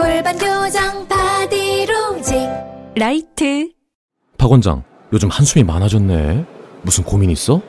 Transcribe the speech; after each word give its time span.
골반 0.00 0.38
교정 0.38 1.06
바디로직 1.06 2.48
라이트 2.96 3.70
박 4.38 4.50
원장, 4.50 4.82
요즘 5.12 5.28
한숨이 5.28 5.62
많아졌네. 5.62 6.46
무슨 6.80 7.04
고민 7.04 7.28
있어? 7.28 7.60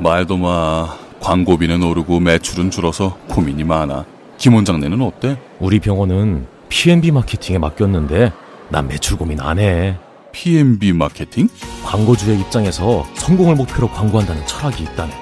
말도 0.00 0.36
마. 0.36 0.96
광고비는 1.20 1.80
오르고 1.84 2.18
매출은 2.18 2.72
줄어서 2.72 3.16
고민이 3.28 3.62
많아. 3.62 4.04
김 4.36 4.54
원장네는 4.54 5.00
어때? 5.00 5.38
우리 5.60 5.78
병원은 5.78 6.48
P&B 6.68 7.12
마케팅에 7.12 7.58
맡겼는데 7.58 8.32
난 8.70 8.88
매출 8.88 9.16
고민 9.16 9.40
안 9.40 9.60
해. 9.60 9.96
P&B 10.32 10.92
마케팅? 10.92 11.48
광고주의 11.84 12.40
입장에서 12.40 13.06
성공을 13.14 13.54
목표로 13.54 13.88
광고한다는 13.90 14.44
철학이 14.48 14.82
있다네. 14.82 15.12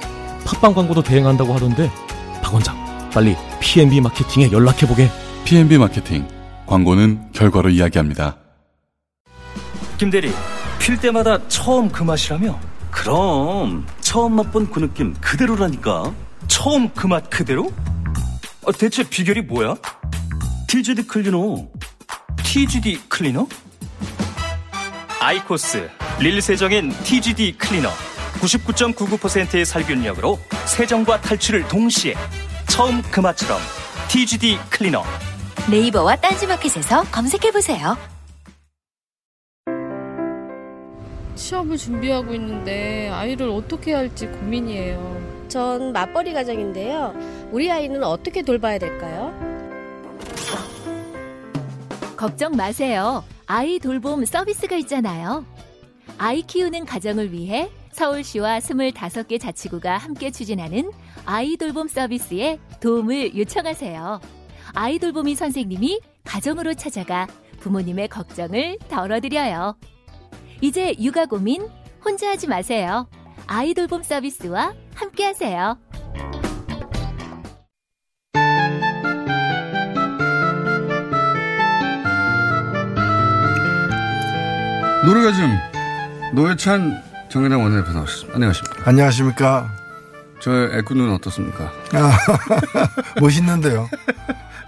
팟빵 0.46 0.72
광고도 0.72 1.02
대행한다고 1.02 1.52
하던데 1.52 1.90
박 2.42 2.54
원장, 2.54 2.74
빨리 3.12 3.36
P&B 3.60 4.00
마케팅에 4.00 4.50
연락해보게. 4.50 5.10
P&B 5.44 5.78
마케팅. 5.78 6.26
광고는 6.66 7.32
결과로 7.32 7.68
이야기합니다. 7.70 8.36
김 9.98 10.10
대리, 10.10 10.32
필 10.78 10.96
때마다 10.98 11.46
처음 11.48 11.90
그 11.90 12.02
맛이라며? 12.02 12.58
그럼 12.90 13.86
처음 14.00 14.36
맛본 14.36 14.70
그 14.70 14.80
느낌 14.80 15.14
그대로라니까. 15.20 16.12
처음 16.48 16.88
그 16.90 17.06
맛 17.08 17.28
그대로? 17.30 17.70
어, 18.62 18.72
대체 18.72 19.02
비결이 19.08 19.42
뭐야? 19.42 19.74
TGD 20.68 21.06
클리너. 21.06 21.68
TGD 22.44 23.00
클리너? 23.08 23.46
아이코스 25.20 25.88
릴 26.20 26.40
세정인 26.40 26.90
TGD 27.04 27.58
클리너. 27.58 27.90
99.99%의 28.40 29.64
살균력으로 29.66 30.38
세정과 30.66 31.20
탈출을 31.20 31.68
동시에 31.68 32.14
처음 32.68 33.02
그 33.02 33.20
맛처럼 33.20 33.60
TGD 34.08 34.58
클리너. 34.70 35.04
네이버와 35.68 36.16
딴지마켓에서 36.16 37.02
검색해보세요 37.10 37.96
취업을 41.34 41.76
준비하고 41.76 42.34
있는데 42.34 43.08
아이를 43.08 43.48
어떻게 43.48 43.94
할지 43.94 44.26
고민이에요. 44.26 45.48
전 45.48 45.92
맞벌이 45.92 46.32
가정인데요. 46.34 47.14
우리 47.50 47.70
아이는 47.70 48.04
어떻게 48.04 48.42
돌봐야 48.42 48.78
될까요? 48.78 49.32
걱정 52.16 52.52
마세요. 52.52 53.24
아이 53.46 53.78
돌봄 53.78 54.24
서비스가 54.24 54.76
있잖아요. 54.76 55.46
아이 56.18 56.42
키우는 56.42 56.84
가정을 56.84 57.32
위해 57.32 57.70
서울시와 57.92 58.58
25개 58.58 59.40
자치구가 59.40 59.96
함께 59.96 60.30
추진하는 60.30 60.92
아이 61.24 61.56
돌봄 61.56 61.88
서비스에 61.88 62.58
도움을 62.80 63.36
요청하세요. 63.36 64.39
아이 64.74 64.98
돌 64.98 65.12
보미 65.12 65.34
선생님이 65.34 66.00
가정으로 66.24 66.74
찾아가 66.74 67.26
부모님의 67.60 68.08
걱정을 68.08 68.78
덜어드려요. 68.88 69.76
이제 70.60 70.94
육아 71.00 71.26
고민 71.26 71.68
혼자 72.04 72.30
하지 72.30 72.46
마세요. 72.46 73.08
아이 73.46 73.74
돌봄 73.74 74.02
서비스와 74.02 74.74
함께 74.94 75.24
하세요. 75.24 75.78
노래가즘 85.04 85.58
노회찬 86.34 87.02
정의당 87.30 87.62
원내대표 87.62 87.92
나오셨습니다. 87.92 88.34
안녕하십니까. 88.36 88.82
안녕하십니까. 88.88 89.70
저의 90.40 90.78
애꾸는 90.78 91.12
어떻습니까? 91.12 91.72
아, 91.92 92.18
멋있는데요. 93.20 93.88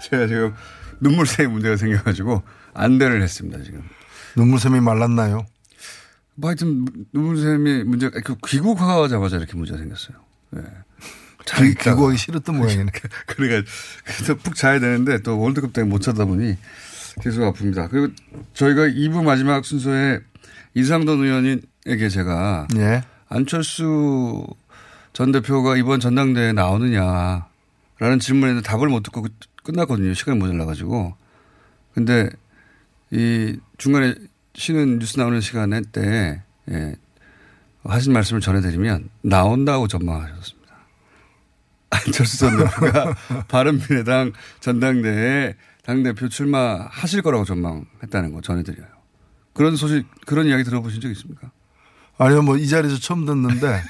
제가 0.09 0.27
지금 0.27 0.53
눈물샘이 0.99 1.51
문제가 1.51 1.77
생겨가지고 1.77 2.43
안대를 2.73 3.21
했습니다, 3.21 3.61
지금. 3.63 3.83
눈물샘이 4.35 4.79
말랐나요? 4.79 5.45
뭐 6.35 6.49
하여튼 6.49 6.85
눈물샘이 7.13 7.83
문제가, 7.83 8.19
그 8.21 8.35
귀국하자마자 8.47 9.37
이렇게 9.37 9.55
문제가 9.55 9.77
생겼어요. 9.77 10.17
네. 10.51 10.61
귀, 11.45 11.75
귀국하기 11.75 12.17
싫었던 12.17 12.57
모양이네. 12.57 12.91
그러니까, 13.27 13.69
그래서 14.05 14.35
푹 14.35 14.55
자야 14.55 14.79
되는데 14.79 15.21
또 15.21 15.39
월드컵 15.39 15.73
때문에 15.73 15.89
못 15.89 16.01
자다 16.01 16.25
보니 16.25 16.57
계속 17.21 17.41
아픕니다. 17.41 17.89
그리고 17.89 18.13
저희가 18.53 18.87
2부 18.87 19.23
마지막 19.23 19.65
순서에 19.65 20.19
이상돈 20.73 21.23
의원에게 21.23 22.09
제가 22.09 22.67
예. 22.77 23.03
안철수 23.29 24.47
전 25.11 25.31
대표가 25.31 25.77
이번 25.77 25.99
전당대회에 25.99 26.53
나오느냐라는 26.53 28.19
질문에 28.19 28.61
답을 28.61 28.87
못 28.87 29.03
듣고 29.03 29.27
끝났거든요. 29.63 30.13
시간이 30.13 30.37
모자라가지고. 30.39 31.15
근데 31.93 32.29
이 33.11 33.57
중간에 33.77 34.15
쉬는 34.55 34.99
뉴스 34.99 35.19
나오는 35.19 35.39
시간에 35.41 35.81
때, 35.91 36.41
예, 36.69 36.95
하신 37.83 38.13
말씀을 38.13 38.41
전해드리면 38.41 39.09
나온다고 39.21 39.87
전망하셨습니다. 39.87 40.73
안철수 41.89 42.37
전 42.39 42.57
대표가 42.57 43.15
바른미래당 43.47 44.33
전당대회에 44.61 45.55
당대표 45.83 46.29
출마하실 46.29 47.21
거라고 47.21 47.45
전망했다는 47.45 48.33
거 48.33 48.41
전해드려요. 48.41 48.87
그런 49.53 49.75
소식, 49.75 50.05
그런 50.25 50.47
이야기 50.47 50.63
들어보신 50.63 51.01
적 51.01 51.09
있습니까? 51.11 51.51
아니요, 52.17 52.41
뭐 52.41 52.57
이 52.57 52.67
자리에서 52.67 52.97
처음 52.99 53.25
듣는데. 53.25 53.81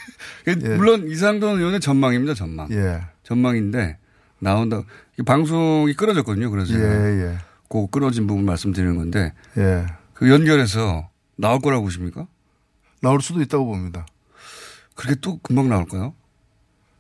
예. 0.48 0.56
물론 0.76 1.08
이상돈 1.10 1.60
의원의 1.60 1.80
전망입니다, 1.80 2.34
전망. 2.34 2.70
예. 2.72 3.02
전망인데 3.24 3.98
나온다. 4.40 4.82
방송이 5.26 5.94
끊어졌거든요. 5.94 6.50
그래서 6.50 6.74
예, 6.74 6.80
예. 6.80 7.38
그 7.70 7.88
끊어진 7.88 8.28
부분 8.28 8.46
말씀드리는 8.46 8.96
건데. 8.96 9.34
예. 9.58 9.86
그 10.14 10.30
연결해서 10.30 11.10
나올 11.36 11.60
거라고 11.60 11.84
보십니까? 11.84 12.28
나올 13.02 13.22
수도 13.22 13.42
있다고 13.42 13.66
봅니다. 13.66 14.06
그렇게 14.96 15.20
또 15.22 15.38
금방 15.40 15.70
나올까요? 15.70 16.14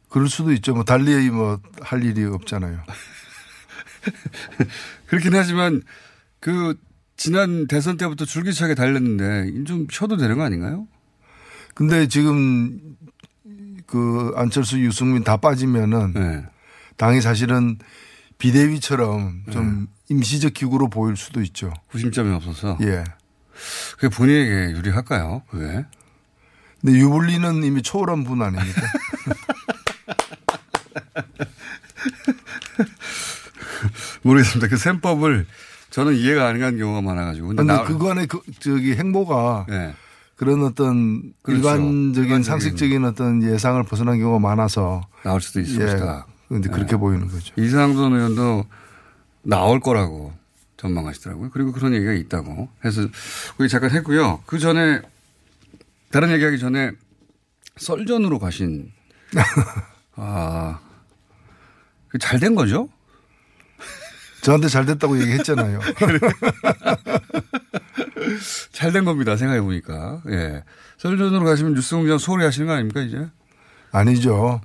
그럴 0.10 0.28
수도 0.28 0.52
있죠. 0.54 0.74
뭐 0.74 0.84
달리 0.84 1.30
뭐 1.30 1.60
할 1.82 2.04
일이 2.04 2.24
없잖아요. 2.24 2.80
그렇긴 5.08 5.36
하지만 5.36 5.82
그 6.40 6.78
지난 7.18 7.68
대선 7.68 7.98
때부터 7.98 8.26
줄기차게 8.26 8.76
달렸는데 8.76 9.64
좀 9.66 9.88
쉬어도 9.90 10.18
되는 10.18 10.38
거 10.38 10.44
아닌가요? 10.44 10.88
근데 11.74 12.08
지금 12.08 12.80
그 13.86 14.32
안철수 14.36 14.80
유승민 14.80 15.24
다 15.24 15.38
빠지면은 15.38 16.14
네. 16.14 16.46
당이 16.98 17.22
사실은 17.22 17.78
비대위처럼 18.44 19.44
좀 19.52 19.88
임시적 20.10 20.54
기구로 20.54 20.90
보일 20.90 21.16
수도 21.16 21.42
있죠. 21.44 21.72
구심점이 21.88 22.36
없어서. 22.36 22.78
예. 22.82 23.06
그게 23.96 24.10
본인에게 24.10 24.72
유리할까요? 24.72 25.44
그게? 25.50 25.86
근데 26.82 27.00
유불리는 27.00 27.64
이미 27.64 27.82
초월한 27.82 28.26
분 28.26 28.42
아닙니까? 28.42 28.82
모르겠습니다. 34.24 34.68
그 34.68 34.76
셈법을 34.76 35.46
저는 35.90 36.16
이해가 36.16 36.46
안 36.46 36.60
가는 36.60 36.78
경우가 36.78 37.00
많아가지고. 37.00 37.48
근데, 37.48 37.64
근데 37.64 37.82
그간의 37.86 38.28
그, 38.28 38.42
저기 38.60 38.96
행보가 38.96 39.68
네. 39.70 39.96
그런 40.36 40.66
어떤 40.66 41.32
그렇죠. 41.44 41.60
일반적인 41.60 42.08
일반적인 42.08 42.44
상식적인 42.44 43.06
어떤 43.06 43.42
예상을 43.42 43.82
벗어난 43.84 44.20
경우가 44.20 44.40
많아서 44.40 45.08
나올 45.24 45.40
수도 45.40 45.62
있을 45.62 45.82
예. 45.82 45.86
것이다. 45.86 46.28
근데 46.54 46.70
그렇게 46.70 46.92
네. 46.92 46.98
보이는 46.98 47.28
거죠. 47.28 47.54
이상돈 47.58 48.14
의원도 48.14 48.66
나올 49.44 49.80
거라고 49.80 50.34
전망하시더라고요. 50.78 51.50
그리고 51.52 51.72
그런 51.72 51.94
얘기가 51.94 52.14
있다고 52.14 52.70
해서 52.86 53.02
거기 53.58 53.70
잠깐 53.70 53.92
했고요. 53.92 54.42
그 54.46 54.60
전에 54.60 55.02
다른 56.12 56.32
얘기하기 56.32 56.60
전에 56.60 56.92
썰전으로 57.78 58.40
가신 58.40 58.92
아, 60.16 60.80
잘 62.20 62.40
된 62.40 62.54
거죠? 62.56 62.90
저한테 64.44 64.68
잘 64.68 64.86
됐다고 64.86 65.20
얘기했잖아요. 65.22 65.80
잘 68.74 68.92
된 68.92 69.06
겁니다. 69.06 69.36
생각해 69.38 69.62
보니까. 69.62 70.22
예. 70.30 70.64
썰전으로 70.98 71.46
가시면 71.46 71.74
뉴스공장 71.74 72.18
소홀히 72.18 72.44
하시는 72.46 72.68
거 72.68 72.74
아닙니까, 72.74 73.02
이제? 73.02 73.28
아니죠. 73.92 74.62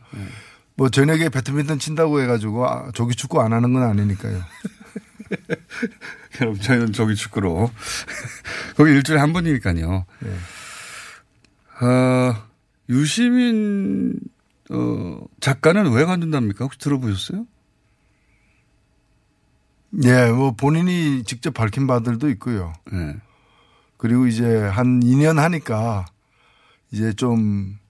뭐 0.78 0.88
저녁에 0.88 1.28
배드민턴 1.28 1.80
친다고 1.80 2.20
해가지고 2.22 2.68
아, 2.68 2.92
조기 2.92 3.16
축구 3.16 3.42
안 3.42 3.52
하는 3.52 3.72
건 3.72 3.82
아니니까요. 3.82 4.40
그럼 6.38 6.56
저희는 6.56 6.92
조기 6.92 7.16
축구로. 7.16 7.68
거기 8.78 8.92
일주일에 8.92 9.20
한 9.20 9.32
번이니까요. 9.32 10.06
어, 11.80 12.34
유시민, 12.88 14.20
어, 14.70 15.20
작가는 15.40 15.90
왜 15.90 16.04
관둔답니까? 16.04 16.64
혹시 16.64 16.78
들어보셨어요? 16.78 17.44
예, 20.04 20.30
뭐 20.30 20.52
본인이 20.52 21.24
직접 21.24 21.54
밝힌 21.54 21.88
바들도 21.88 22.30
있고요. 22.30 22.72
네. 22.92 23.16
그리고 23.96 24.28
이제 24.28 24.44
한 24.46 25.00
2년 25.00 25.38
하니까 25.38 26.06
이제 26.92 27.12
좀 27.14 27.80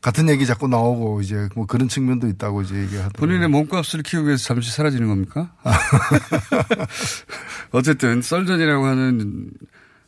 같은 0.00 0.30
얘기 0.30 0.46
자꾸 0.46 0.66
나오고 0.66 1.20
이제 1.20 1.48
뭐 1.54 1.66
그런 1.66 1.88
측면도 1.88 2.26
있다고 2.28 2.62
이제 2.62 2.74
얘기하더라고요. 2.74 3.10
본인의 3.18 3.48
몸값을 3.48 4.02
키우기 4.02 4.28
위해서 4.28 4.44
잠시 4.44 4.72
사라지는 4.72 5.08
겁니까? 5.08 5.52
어쨌든 7.72 8.22
썰전이라고 8.22 8.86
하는 8.86 9.50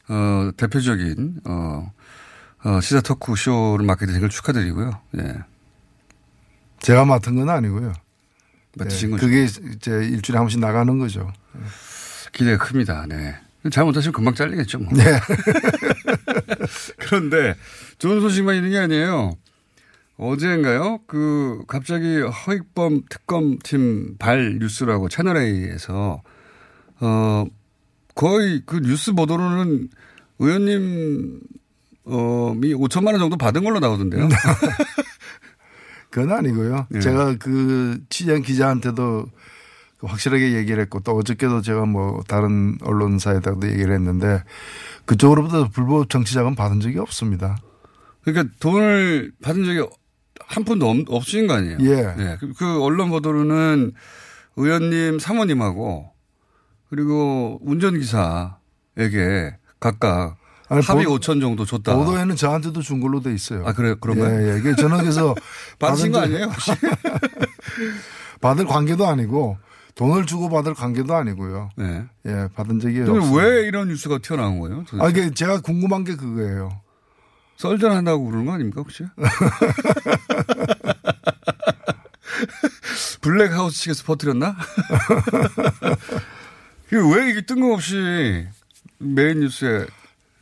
어, 0.08 0.50
대표적인 0.56 1.40
어, 1.44 1.92
어, 2.64 2.80
시사 2.80 3.02
토크 3.02 3.36
쇼를 3.36 3.84
맡게 3.84 4.06
된걸 4.06 4.30
축하드리고요. 4.30 4.98
예. 5.18 5.34
제가 6.80 7.04
맡은 7.04 7.36
건 7.36 7.50
아니고요. 7.50 7.92
맡으신 8.78 9.08
예, 9.08 9.12
거죠. 9.12 9.26
그게 9.26 9.44
이제 9.44 9.90
일주일에 9.90 10.38
한 10.38 10.44
번씩 10.44 10.60
나가는 10.60 10.98
거죠. 10.98 11.30
기대가 12.32 12.64
큽니다. 12.64 13.06
네. 13.08 13.36
잘못하시면 13.70 14.12
금방 14.12 14.34
잘리겠죠. 14.34 14.78
뭐. 14.78 14.92
네. 14.94 15.04
그런데 16.98 17.54
좋은 17.98 18.20
소식만 18.20 18.56
있는 18.56 18.70
게 18.70 18.78
아니에요. 18.78 19.36
어제인가요? 20.16 21.00
그 21.06 21.62
갑자기 21.66 22.20
허익범 22.20 23.02
특검팀 23.08 24.16
발 24.18 24.58
뉴스라고 24.58 25.08
채널 25.08 25.36
A에서 25.36 26.22
어 27.00 27.44
거의 28.14 28.62
그 28.66 28.80
뉴스 28.80 29.12
보도로는 29.12 29.88
의원님 30.38 31.40
어미 32.04 32.74
5천만 32.74 33.08
원 33.08 33.18
정도 33.18 33.36
받은 33.36 33.64
걸로 33.64 33.80
나오던데요. 33.80 34.28
그건 36.10 36.36
아니고요. 36.36 36.86
예. 36.94 37.00
제가 37.00 37.36
그 37.38 37.98
취재한 38.10 38.42
기자한테도 38.42 39.26
그 39.98 40.06
확실하게 40.06 40.54
얘기를 40.54 40.82
했고 40.82 41.00
또 41.00 41.12
어저께도 41.12 41.62
제가 41.62 41.86
뭐 41.86 42.22
다른 42.28 42.76
언론사에다도 42.82 43.66
얘기를 43.68 43.94
했는데 43.94 44.42
그쪽으로부터 45.06 45.68
불법 45.68 46.10
정치 46.10 46.34
자금 46.34 46.54
받은 46.54 46.80
적이 46.80 46.98
없습니다. 46.98 47.56
그러니까 48.22 48.54
돈을 48.60 49.32
받은 49.42 49.64
적이 49.64 49.86
한 50.46 50.64
푼도 50.64 50.88
없, 50.88 50.96
없으신 51.08 51.46
거 51.46 51.54
아니에요? 51.54 51.78
예. 51.80 52.36
그, 52.40 52.52
그 52.54 52.82
언론 52.82 53.10
보도로는 53.10 53.92
의원님 54.56 55.18
사모님하고 55.18 56.10
그리고 56.90 57.58
운전기사에게 57.62 59.56
각각 59.80 60.36
아니, 60.68 60.80
합의 60.82 61.04
보- 61.04 61.16
5천 61.18 61.40
정도 61.40 61.64
줬다. 61.64 61.94
보도에는 61.96 62.34
저한테도 62.36 62.80
준 62.82 63.00
걸로 63.00 63.20
돼 63.20 63.32
있어요. 63.34 63.64
아, 63.66 63.72
그래요? 63.72 63.96
그런가요? 64.00 64.40
예, 64.42 64.54
예. 64.56 64.60
그게 64.60 64.74
저는 64.74 64.98
그래서 64.98 65.34
받으신 65.78 66.12
거 66.12 66.20
아니에요? 66.20 66.44
혹시? 66.46 66.72
받을 68.40 68.66
관계도 68.66 69.06
아니고 69.06 69.58
돈을 69.94 70.24
주고 70.26 70.48
받을 70.48 70.74
관계도 70.74 71.14
아니고요. 71.14 71.70
네. 71.76 72.04
예, 72.26 72.48
받은 72.54 72.80
적이 72.80 73.02
없어요. 73.02 73.32
왜 73.34 73.66
이런 73.66 73.88
뉴스가 73.88 74.18
튀어나온 74.18 74.58
거예요? 74.60 74.84
도대체? 74.88 75.04
아, 75.04 75.08
이게 75.10 75.30
제가 75.34 75.60
궁금한 75.60 76.04
게 76.04 76.16
그거예요. 76.16 76.70
썰전한다고 77.62 78.26
그러는 78.26 78.46
거 78.46 78.52
아닙니까 78.52 78.80
혹시? 78.80 79.04
블랙하우스 83.20 83.82
측에서 83.82 84.02
퍼뜨렸나? 84.04 84.56
왜 86.90 87.30
이게 87.30 87.42
뜬금없이 87.42 88.48
메인 88.98 89.40
뉴스에 89.40 89.86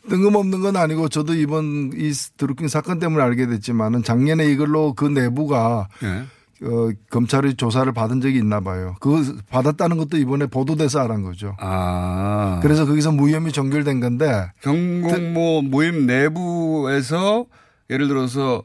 뜬금없는 0.09 0.63
건 0.63 0.77
아니고 0.77 1.11
저도 1.11 1.35
이번 1.35 1.93
이 1.95 2.11
드루킹 2.39 2.69
사건 2.69 2.99
때문에 2.99 3.23
알게 3.23 3.47
됐지만은 3.47 4.03
작년에 4.03 4.51
이걸로 4.51 4.95
그 4.95 5.05
내부가 5.05 5.89
예. 6.03 6.25
어, 6.63 6.91
검찰의 7.11 7.55
조사를 7.55 7.91
받은 7.93 8.21
적이 8.21 8.39
있나 8.39 8.61
봐요. 8.61 8.95
그 9.01 9.39
받았다는 9.49 9.97
것도 9.97 10.19
이번에 10.19 10.47
보도돼서 10.47 11.01
알은 11.01 11.23
거죠. 11.23 11.57
아. 11.59 12.61
그래서 12.63 12.85
거기서 12.85 13.13
무혐의 13.13 13.53
종결된 13.53 14.01
건데 14.01 14.51
경공모 14.63 15.63
모임 15.63 16.07
내부에서 16.07 17.47
예를 17.89 18.09
들어서 18.09 18.63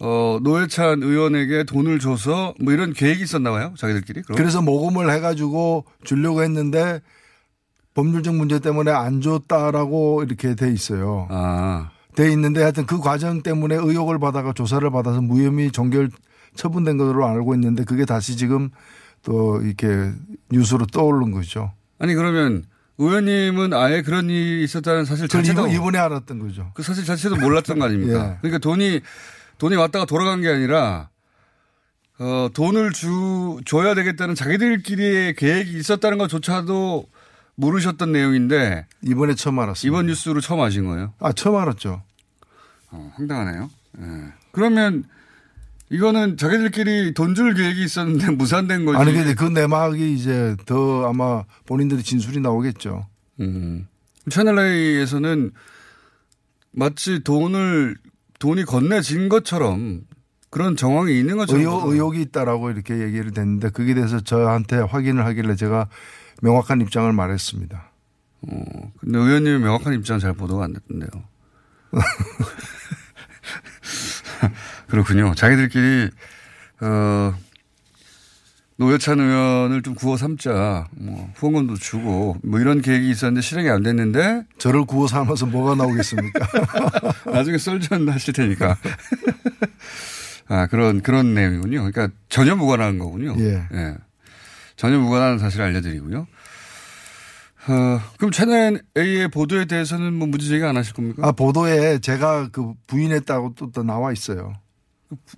어, 0.00 0.38
노회찬 0.42 1.02
의원에게 1.02 1.64
돈을 1.64 1.98
줘서 1.98 2.54
뭐 2.60 2.72
이런 2.72 2.92
계획이 2.92 3.22
있었나 3.22 3.50
봐요. 3.50 3.72
자기들끼리. 3.76 4.22
그럼? 4.22 4.36
그래서 4.36 4.62
모금을 4.62 5.10
해가지고 5.10 5.84
주려고 6.04 6.42
했는데 6.42 7.00
법률적 7.94 8.34
문제 8.34 8.60
때문에 8.60 8.92
안 8.92 9.20
줬다라고 9.20 10.22
이렇게 10.22 10.54
돼 10.54 10.72
있어요. 10.72 11.26
아. 11.30 11.90
돼 12.14 12.30
있는데 12.32 12.62
하여튼 12.62 12.86
그 12.86 12.98
과정 12.98 13.42
때문에 13.42 13.76
의혹을 13.76 14.18
받아가 14.18 14.52
조사를 14.52 14.88
받아서 14.90 15.20
무혐의 15.20 15.70
종결 15.70 16.10
처분된 16.58 16.98
것으로 16.98 17.26
알고 17.26 17.54
있는데 17.54 17.84
그게 17.84 18.04
다시 18.04 18.36
지금 18.36 18.68
또 19.22 19.60
이렇게 19.62 20.12
뉴스로 20.50 20.86
떠오른 20.86 21.30
거죠. 21.30 21.72
아니 21.98 22.14
그러면 22.14 22.64
의원님은 22.98 23.72
아예 23.72 24.02
그런 24.02 24.28
일이 24.28 24.64
있었다는 24.64 25.04
사실 25.04 25.28
자체도 25.28 25.62
이번- 25.68 25.70
이번에 25.74 25.98
알았던 25.98 26.38
거죠. 26.40 26.72
그 26.74 26.82
사실 26.82 27.04
자체도 27.04 27.36
몰랐던 27.36 27.78
거 27.78 27.84
아닙니까? 27.86 28.32
예. 28.34 28.38
그러니까 28.42 28.58
돈이 28.58 29.00
돈이 29.58 29.76
왔다가 29.76 30.04
돌아간 30.04 30.40
게 30.40 30.48
아니라 30.48 31.08
어 32.18 32.48
돈을 32.52 32.92
주 32.92 33.60
줘야 33.64 33.94
되겠다는 33.94 34.34
자기들끼리의 34.34 35.34
계획이 35.36 35.78
있었다는 35.78 36.18
것조차도 36.18 37.06
모르셨던 37.54 38.10
내용인데 38.12 38.86
이번에 39.02 39.34
처음 39.34 39.58
알았습니다. 39.60 39.86
이번 39.88 40.06
뉴스로 40.06 40.40
처음 40.40 40.60
아신 40.60 40.84
거예요? 40.86 41.12
아 41.20 41.32
처음 41.32 41.56
알았죠. 41.56 42.02
어, 42.90 43.12
황당하네요. 43.16 43.70
예. 44.00 44.04
그러면 44.52 45.04
이거는 45.90 46.36
자기들끼리 46.36 47.14
돈 47.14 47.34
줄 47.34 47.54
계획이 47.54 47.82
있었는데 47.84 48.30
무산된 48.36 48.84
거지. 48.84 48.98
아니 48.98 49.12
근데 49.12 49.34
그 49.34 49.44
내막이 49.44 50.14
이제 50.14 50.56
더 50.66 51.08
아마 51.08 51.44
본인들의 51.66 52.02
진술이 52.02 52.40
나오겠죠. 52.40 53.06
음. 53.40 53.86
채널 54.30 54.58
A에서는 54.58 55.52
마치 56.72 57.22
돈을 57.24 57.96
돈이 58.38 58.64
건네진 58.64 59.28
것처럼 59.28 60.02
그런 60.50 60.76
정황이 60.76 61.18
있는 61.18 61.36
것처럼 61.36 61.60
의혹, 61.62 61.88
의혹이 61.90 62.20
있다라고 62.22 62.70
이렇게 62.70 62.98
얘기를 62.98 63.30
됐는데 63.32 63.70
거기에 63.70 63.94
대해서 63.94 64.20
저한테 64.20 64.76
확인을 64.76 65.24
하길래 65.26 65.56
제가 65.56 65.88
명확한 66.42 66.80
입장을 66.82 67.10
말했습니다. 67.12 67.90
어, 68.42 68.92
근데 69.00 69.18
의원님의 69.18 69.60
명확한 69.60 69.94
입장은 69.94 70.20
잘 70.20 70.32
보도가 70.34 70.64
안 70.64 70.72
됐던데요. 70.74 71.08
그렇군요. 74.88 75.34
자기들끼리 75.34 76.10
어 76.80 77.34
노회찬 78.76 79.18
의원을 79.18 79.82
좀 79.82 79.94
구워 79.94 80.16
삼자, 80.16 80.86
뭐 80.92 81.30
후원금도 81.34 81.74
주고 81.76 82.36
뭐 82.44 82.60
이런 82.60 82.80
계획이 82.80 83.10
있었는데 83.10 83.40
실행이 83.40 83.68
안 83.68 83.82
됐는데 83.82 84.44
저를 84.58 84.84
구워 84.84 85.08
삼아서 85.08 85.46
뭐가 85.46 85.74
나오겠습니까? 85.74 86.46
나중에 87.32 87.58
썰전 87.58 88.08
하실 88.08 88.32
테니까. 88.34 88.76
아 90.46 90.66
그런 90.68 91.02
그런 91.02 91.34
내용이군요. 91.34 91.90
그러니까 91.90 92.08
전혀 92.28 92.54
무관한 92.54 92.98
거군요. 92.98 93.34
예. 93.40 93.96
전혀 94.76 94.98
무관한 94.98 95.38
사실을 95.38 95.66
알려드리고요. 95.66 96.26
어, 97.70 98.00
그럼 98.16 98.30
채널 98.30 98.80
A의 98.96 99.28
보도에 99.28 99.66
대해서는 99.66 100.14
뭐 100.14 100.26
문제 100.28 100.46
제기 100.46 100.64
안 100.64 100.76
하실 100.76 100.94
겁니까? 100.94 101.26
아 101.26 101.32
보도에 101.32 101.98
제가 101.98 102.48
그 102.50 102.72
부인했다고 102.86 103.54
또, 103.56 103.72
또 103.72 103.82
나와 103.82 104.12
있어요. 104.12 104.54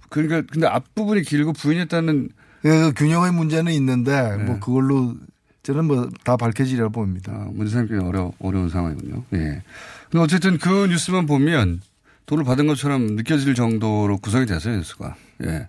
그러니까 0.08 0.42
근데 0.50 0.66
앞부분이 0.66 1.22
길고 1.22 1.52
부인했다는 1.52 2.30
그 2.62 2.92
균형의 2.94 3.32
문제는 3.32 3.72
있는데 3.72 4.36
네. 4.36 4.44
뭐 4.44 4.58
그걸로 4.60 5.16
저는 5.62 5.84
뭐 5.86 6.08
다 6.24 6.36
밝혀지리라 6.36 6.88
봅니다. 6.88 7.32
아, 7.32 7.48
문제 7.52 7.72
삼기 7.74 7.94
어려 7.94 8.32
어려운 8.38 8.68
상황이군요. 8.68 9.24
예. 9.34 9.62
근데 10.10 10.22
어쨌든 10.22 10.58
그 10.58 10.86
뉴스만 10.86 11.26
보면 11.26 11.80
돈을 12.26 12.44
받은 12.44 12.66
것처럼 12.66 13.16
느껴질 13.16 13.54
정도로 13.54 14.18
구성이 14.18 14.46
됐어요 14.46 14.76
뉴스가. 14.76 15.16
예. 15.44 15.68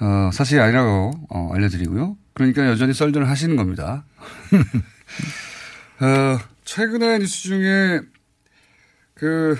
어, 0.00 0.30
사실이 0.32 0.60
아니라고 0.60 1.12
어, 1.30 1.50
알려드리고요. 1.54 2.16
그러니까 2.34 2.66
여전히 2.66 2.94
썰전을 2.94 3.28
하시는 3.28 3.56
겁니다. 3.56 4.04
어, 6.00 6.38
최근에 6.64 7.18
뉴스 7.18 7.42
중에 7.42 8.00
그 9.14 9.58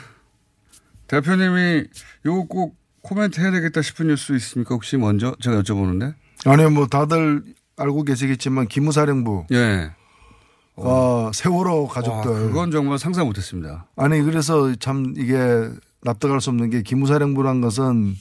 대표님이 1.08 1.84
요거 2.24 2.46
꼭 2.46 2.77
코멘트 3.08 3.40
해야 3.40 3.50
되겠다 3.50 3.80
싶은 3.82 4.08
뉴스 4.08 4.34
있습니까? 4.36 4.74
혹시 4.74 4.96
먼저 4.98 5.34
제가 5.40 5.62
여쭤보는데. 5.62 6.14
아니요 6.44 6.70
뭐 6.70 6.86
다들 6.86 7.42
알고 7.76 8.04
계시겠지만 8.04 8.68
기무사령부 8.68 9.46
예. 9.52 9.90
어, 10.76 11.30
세월호 11.34 11.84
와, 11.84 11.88
가족들 11.88 12.32
그건 12.48 12.70
정말 12.70 12.98
상상 12.98 13.26
못했습니다. 13.26 13.86
아니 13.96 14.20
그래서 14.22 14.74
참 14.76 15.14
이게 15.16 15.68
납득할 16.02 16.40
수 16.40 16.50
없는 16.50 16.70
게 16.70 16.82
기무사령부란 16.82 17.60
것은 17.60 18.14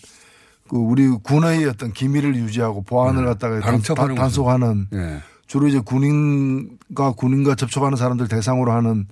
그 0.70 0.78
우리 0.78 1.08
군의 1.08 1.66
어떤 1.66 1.92
기밀을 1.94 2.36
유지하고 2.36 2.84
보안을 2.84 3.26
갖다가 3.26 3.56
단- 3.60 3.62
네. 3.62 3.72
방첩하는 3.72 4.16
단- 4.16 4.24
단속하는 4.24 4.88
예. 4.94 5.22
주로 5.48 5.68
이제 5.68 5.80
군인과 5.80 7.12
군인과 7.14 7.56
접촉하는 7.56 7.98
사람들 7.98 8.28
대상으로 8.28 8.72
하는 8.72 9.06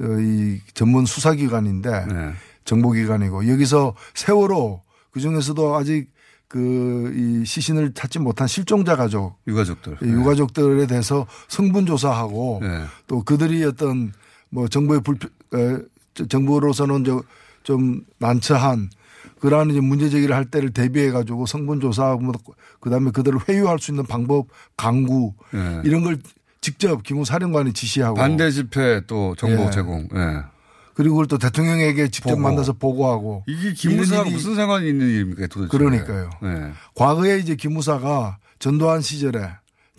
어, 0.00 0.04
이 0.20 0.60
전문 0.74 1.06
수사기관인데 1.06 1.90
네. 2.06 2.32
정보기관이고 2.64 3.48
여기서 3.48 3.94
세월호 4.14 4.82
그 5.10 5.20
중에서도 5.20 5.76
아직 5.76 6.10
그 6.48 7.12
이 7.14 7.44
시신을 7.44 7.92
찾지 7.92 8.18
못한 8.18 8.48
실종자 8.48 8.96
가족 8.96 9.36
유가족들. 9.46 9.98
이 10.02 10.06
유가족들에 10.06 10.86
대해서 10.86 11.26
성분 11.48 11.86
조사하고 11.86 12.60
네. 12.62 12.84
또 13.06 13.22
그들이 13.22 13.64
어떤 13.64 14.12
뭐 14.50 14.66
정부의 14.68 15.02
불 15.02 15.18
정부로서는 16.28 17.04
저좀 17.04 18.04
난처한 18.18 18.90
그러한 19.40 19.70
이제 19.70 19.80
문제 19.80 20.08
제기를 20.08 20.34
할 20.34 20.46
때를 20.46 20.70
대비해 20.70 21.10
가지고 21.10 21.46
성분 21.46 21.80
조사하고 21.80 22.20
뭐 22.20 22.34
그다음에 22.80 23.10
그들을 23.10 23.38
회유할 23.48 23.78
수 23.78 23.90
있는 23.92 24.04
방법 24.06 24.48
강구 24.76 25.34
네. 25.52 25.82
이런 25.84 26.02
걸 26.02 26.18
직접 26.60 27.02
기무 27.02 27.24
사령관이 27.24 27.72
지시하고 27.72 28.16
반대 28.16 28.50
집회 28.50 29.02
또 29.06 29.34
정보 29.36 29.64
예. 29.64 29.70
제공. 29.70 30.08
예. 30.14 30.42
그리고 30.98 31.14
그걸 31.14 31.28
또 31.28 31.38
대통령에게 31.38 32.08
직접 32.08 32.30
보고. 32.30 32.42
만나서 32.42 32.72
보고하고 32.72 33.44
이게 33.46 33.68
일이 33.68 33.94
무슨 34.32 34.56
상관이 34.56 34.88
있는 34.88 35.06
일입니까 35.06 35.46
도대체? 35.46 35.68
그러니까요. 35.70 36.28
네. 36.42 36.72
과거에 36.96 37.38
이제 37.38 37.54
기무사가 37.54 38.38
전두환 38.58 39.00
시절에 39.00 39.48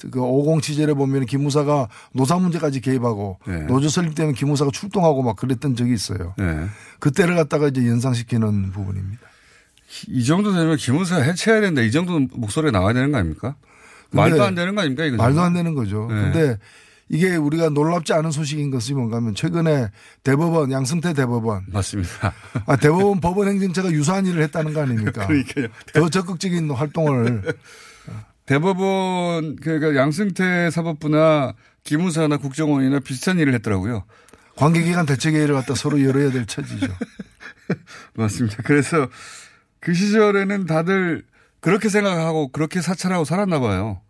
그50 0.02 0.62
시절에 0.62 0.94
보면 0.94 1.26
기무사가 1.26 1.88
노사 2.14 2.36
문제까지 2.36 2.82
개입하고 2.82 3.40
네. 3.48 3.60
노조 3.62 3.88
설립 3.88 4.14
때문에 4.14 4.36
기무사가 4.36 4.72
출동하고 4.72 5.24
막 5.24 5.38
그랬던 5.38 5.78
적이 5.78 5.94
있어요. 5.94 6.34
네. 6.38 6.66
그때를 7.00 7.36
갖다가 7.36 7.70
이제 7.70 7.88
연상시키는 7.88 8.74
부분입니다. 8.74 9.22
이 10.10 10.26
정도 10.26 10.52
되면 10.52 10.76
기무사 10.76 11.16
해체해야 11.22 11.62
된다. 11.62 11.82
이 11.82 11.92
정도 11.92 12.20
목소리가 12.20 12.78
나와야 12.78 12.94
되는 12.94 13.14
거 13.14 13.20
아닙니까? 13.20 13.56
말도 14.12 14.44
안 14.44 14.54
되는 14.54 14.76
거 14.76 14.82
아닙니까? 14.82 15.06
이거 15.06 15.16
말도? 15.16 15.40
안 15.40 15.54
되는 15.54 15.74
거죠. 15.76 16.10
네. 16.10 16.16
근데 16.16 16.58
이게 17.10 17.36
우리가 17.36 17.70
놀랍지 17.70 18.14
않은 18.14 18.32
소식인 18.32 18.70
것이 18.70 18.94
뭔가 18.94 19.18
하면 19.18 19.34
최근에 19.34 19.90
대법원 20.24 20.72
양승태 20.72 21.14
대법원 21.14 21.66
맞습니다. 21.68 22.34
아, 22.68 22.76
대법원 22.76 23.20
법원 23.22 23.48
행정처가 23.48 23.92
유사한 23.92 24.28
일을 24.28 24.44
했다는 24.44 24.74
거 24.74 24.82
아닙니까? 24.82 25.26
그러니까요. 25.26 25.68
더 25.94 26.10
적극적인 26.10 26.70
활동을 26.70 27.44
대법원 28.46 29.56
그러니까 29.58 29.96
양승태 29.96 30.70
사법부나 30.70 31.56
기무사나 31.84 32.38
국정원이나 32.38 33.00
비슷한 33.00 33.40
일을 33.40 33.54
했더라고요. 33.56 34.04
관계기관 34.56 35.06
대책회의를 35.08 35.56
갖다 35.56 35.74
서로 35.74 36.04
열어야 36.04 36.32
될 36.32 36.46
처지죠. 36.46 36.88
맞습니다. 38.14 38.58
그래서 38.64 39.08
그 39.80 39.94
시절에는 39.94 40.66
다들 40.66 41.24
그렇게 41.60 41.90
생각하고 41.90 42.50
그렇게 42.50 42.82
사찰하고 42.82 43.26
살았나 43.26 43.60
봐요. 43.60 44.02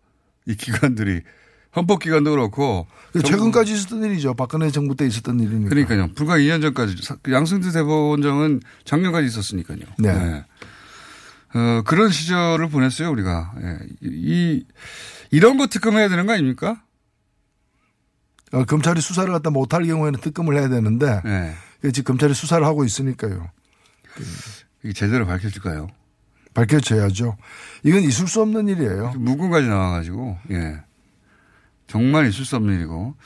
이 0.46 0.54
기관들이 0.54 1.22
헌법기관도 1.76 2.30
그렇고 2.32 2.86
그 3.12 3.22
최근까지 3.22 3.72
있었던 3.74 4.02
일이죠. 4.04 4.34
박근혜 4.34 4.70
정부 4.70 4.96
때 4.96 5.06
있었던 5.06 5.38
일이니까. 5.38 5.68
그러니까요. 5.68 6.08
불과 6.14 6.36
2년 6.38 6.60
전까지 6.62 6.96
사- 7.02 7.16
그 7.22 7.32
양승태 7.32 7.70
대법원장은 7.70 8.60
작년까지 8.84 9.26
있었으니까요. 9.28 9.78
네. 9.98 10.44
어, 11.54 11.82
그런 11.84 12.10
시절을 12.10 12.68
보냈어요 12.68 13.10
우리가. 13.10 13.52
예. 13.62 13.78
이 14.02 14.64
이런 15.30 15.58
거 15.58 15.66
특검해야 15.68 16.08
되는 16.08 16.26
거 16.26 16.32
아닙니까? 16.32 16.82
어, 18.52 18.64
검찰이 18.64 19.00
수사를 19.00 19.32
갖다 19.32 19.50
못할 19.50 19.84
경우에는 19.86 20.20
특검을 20.20 20.56
해야 20.56 20.68
되는데 20.68 21.20
네. 21.24 21.54
그 21.80 21.92
지금 21.92 22.12
검찰이 22.14 22.34
수사를 22.34 22.64
하고 22.66 22.84
있으니까요. 22.84 23.48
이게 24.82 24.92
제대로 24.92 25.24
밝혀질까요? 25.26 25.86
밝혀져야죠. 26.52 27.36
이건 27.84 28.02
있을 28.02 28.26
수 28.26 28.42
없는 28.42 28.68
일이에요. 28.68 29.12
무근까지 29.16 29.68
나와가지고 29.68 30.36
예. 30.50 30.80
정말 31.90 32.28
있을 32.28 32.44
수 32.44 32.54
없는 32.56 32.74
일이고 32.76 33.16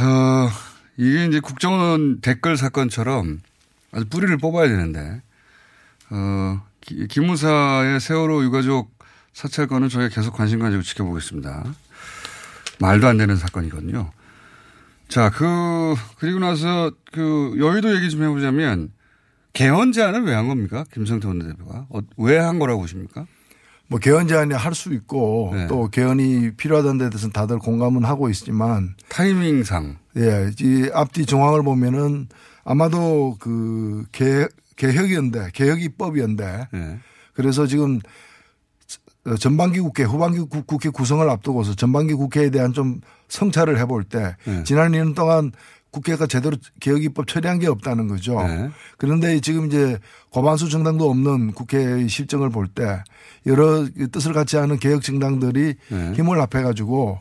어, 0.00 0.48
이게 0.96 1.26
이제 1.26 1.40
국정원 1.40 2.20
댓글 2.20 2.56
사건처럼 2.56 3.40
아주 3.92 4.04
뿌리를 4.08 4.36
뽑아야 4.38 4.68
되는데 4.68 5.20
어, 6.10 6.62
기- 6.80 7.08
기무사의 7.08 7.98
세월호 8.00 8.44
유가족 8.44 8.92
사찰 9.32 9.66
건은 9.66 9.88
저희가 9.88 10.14
계속 10.14 10.32
관심 10.34 10.60
가지고 10.60 10.82
지켜보겠습니다. 10.82 11.64
말도 12.78 13.08
안 13.08 13.16
되는 13.16 13.34
사건이거든요. 13.36 14.12
자, 15.08 15.30
그, 15.30 15.94
그리고 16.18 16.38
나서 16.38 16.92
그 17.12 17.54
여의도 17.58 17.94
얘기 17.96 18.10
좀 18.10 18.22
해보자면 18.22 18.92
개헌 19.54 19.90
제안을 19.92 20.22
왜 20.24 20.34
한 20.34 20.46
겁니까? 20.48 20.84
김성태 20.92 21.26
원내대표가. 21.28 21.86
어, 21.90 22.00
왜 22.16 22.36
한 22.38 22.58
거라고 22.60 22.80
보십니까? 22.82 23.26
뭐 23.88 23.98
개헌 23.98 24.28
제안이 24.28 24.54
할 24.54 24.74
수 24.74 24.92
있고 24.94 25.50
네. 25.54 25.66
또 25.66 25.88
개헌이 25.88 26.52
필요하다는 26.56 26.98
데 26.98 27.10
대해서는 27.10 27.32
다들 27.32 27.58
공감은 27.58 28.04
하고 28.04 28.28
있지만 28.30 28.94
타이밍상. 29.08 29.96
예, 30.16 30.50
이 30.60 30.88
앞뒤 30.94 31.26
정황을 31.26 31.62
보면은 31.62 32.28
아마도 32.64 33.36
그 33.38 34.04
개, 34.12 34.46
개혁이었는데 34.76 35.50
개혁 35.52 35.82
입법이었는데 35.82 36.68
네. 36.72 36.98
그래서 37.34 37.66
지금 37.66 38.00
어, 39.26 39.36
전반기 39.36 39.80
국회, 39.80 40.02
후반기 40.02 40.38
국- 40.40 40.66
국회 40.66 40.88
구성을 40.90 41.28
앞두고서 41.28 41.74
전반기 41.74 42.14
국회에 42.14 42.50
대한 42.50 42.72
좀 42.72 43.00
성찰을 43.28 43.78
해볼 43.78 44.04
때 44.04 44.36
네. 44.44 44.62
지난 44.64 44.92
2년 44.92 45.14
동안 45.14 45.50
국회가 45.94 46.26
제대로 46.26 46.56
개혁입법 46.80 47.28
처리한 47.28 47.60
게 47.60 47.68
없다는 47.68 48.08
거죠. 48.08 48.42
네. 48.42 48.68
그런데 48.98 49.38
지금 49.38 49.66
이제 49.66 49.98
과반수 50.32 50.68
정당도 50.68 51.08
없는 51.08 51.52
국회의 51.52 52.08
실정을 52.08 52.50
볼 52.50 52.66
때 52.74 53.04
여러 53.46 53.86
뜻을 54.10 54.32
같이 54.32 54.56
하는 54.56 54.78
개혁 54.78 55.02
정당들이 55.02 55.74
네. 55.88 56.12
힘을 56.14 56.40
합해 56.40 56.64
가지고 56.64 57.18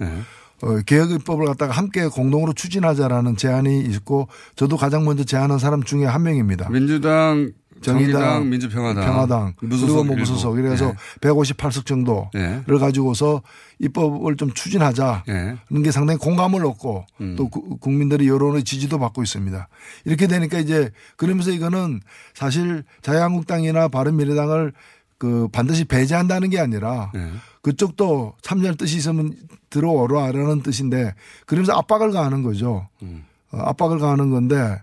어, 0.63 0.79
개혁입법을 0.85 1.45
갖다가 1.45 1.73
함께 1.73 2.07
공동으로 2.07 2.53
추진하자라는 2.53 3.35
제안이 3.37 3.81
있고 3.81 4.29
저도 4.55 4.77
가장 4.77 5.03
먼저 5.05 5.23
제안한 5.23 5.59
사람 5.59 5.83
중에 5.83 6.05
한 6.05 6.23
명입니다. 6.23 6.69
민주당, 6.69 7.51
정의당, 7.83 8.21
정의당, 8.21 8.49
민주평화당, 8.49 9.05
평화당 9.05 9.53
무소속 9.61 9.87
그리고 9.87 10.03
뭐. 10.05 10.15
무소속 10.15 10.57
이래서 10.57 10.87
네. 10.87 10.95
158석 11.21 11.85
정도를 11.85 12.29
네. 12.33 12.63
가지고서 12.79 13.41
입법을 13.79 14.35
좀 14.37 14.51
추진하자 14.53 15.23
네. 15.27 15.55
그런 15.67 15.83
게 15.83 15.91
상당히 15.91 16.17
공감을 16.19 16.65
얻고 16.65 17.05
음. 17.21 17.35
또 17.37 17.49
구- 17.49 17.77
국민들의 17.77 18.27
여론의 18.27 18.63
지지도 18.63 18.97
받고 18.99 19.21
있습니다. 19.23 19.67
이렇게 20.05 20.27
되니까 20.27 20.59
이제 20.59 20.91
그러면서 21.17 21.51
이거는 21.51 22.01
사실 22.33 22.83
자유한국당이나 23.01 23.87
바른미래당을 23.89 24.73
그 25.17 25.47
반드시 25.51 25.85
배제한다는 25.85 26.49
게 26.49 26.59
아니라 26.59 27.11
네. 27.13 27.29
그쪽도 27.61 28.33
참여할 28.41 28.75
뜻이 28.75 28.97
있으면 28.97 29.33
들어오라라는 29.69 30.63
뜻인데 30.63 31.13
그러면서 31.45 31.73
압박을 31.73 32.11
가하는 32.11 32.43
거죠. 32.43 32.87
음. 33.03 33.23
어, 33.51 33.57
압박을 33.59 33.99
가하는 33.99 34.31
건데 34.31 34.81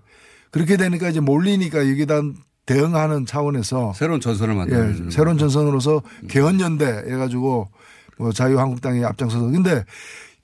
그렇게 0.50 0.76
되니까 0.76 1.08
이제 1.10 1.20
몰리니까 1.20 1.88
여기다 1.90 2.22
대응하는 2.74 3.26
차원에서 3.26 3.92
새로운 3.94 4.20
전선을 4.20 4.54
만드는 4.54 5.06
예, 5.06 5.10
새로운 5.10 5.38
전선으로서 5.38 6.02
개헌연대 6.28 6.84
해가지고 7.08 7.68
뭐 8.16 8.32
자유한국당이 8.32 9.04
앞장서서 9.04 9.46
근데 9.46 9.84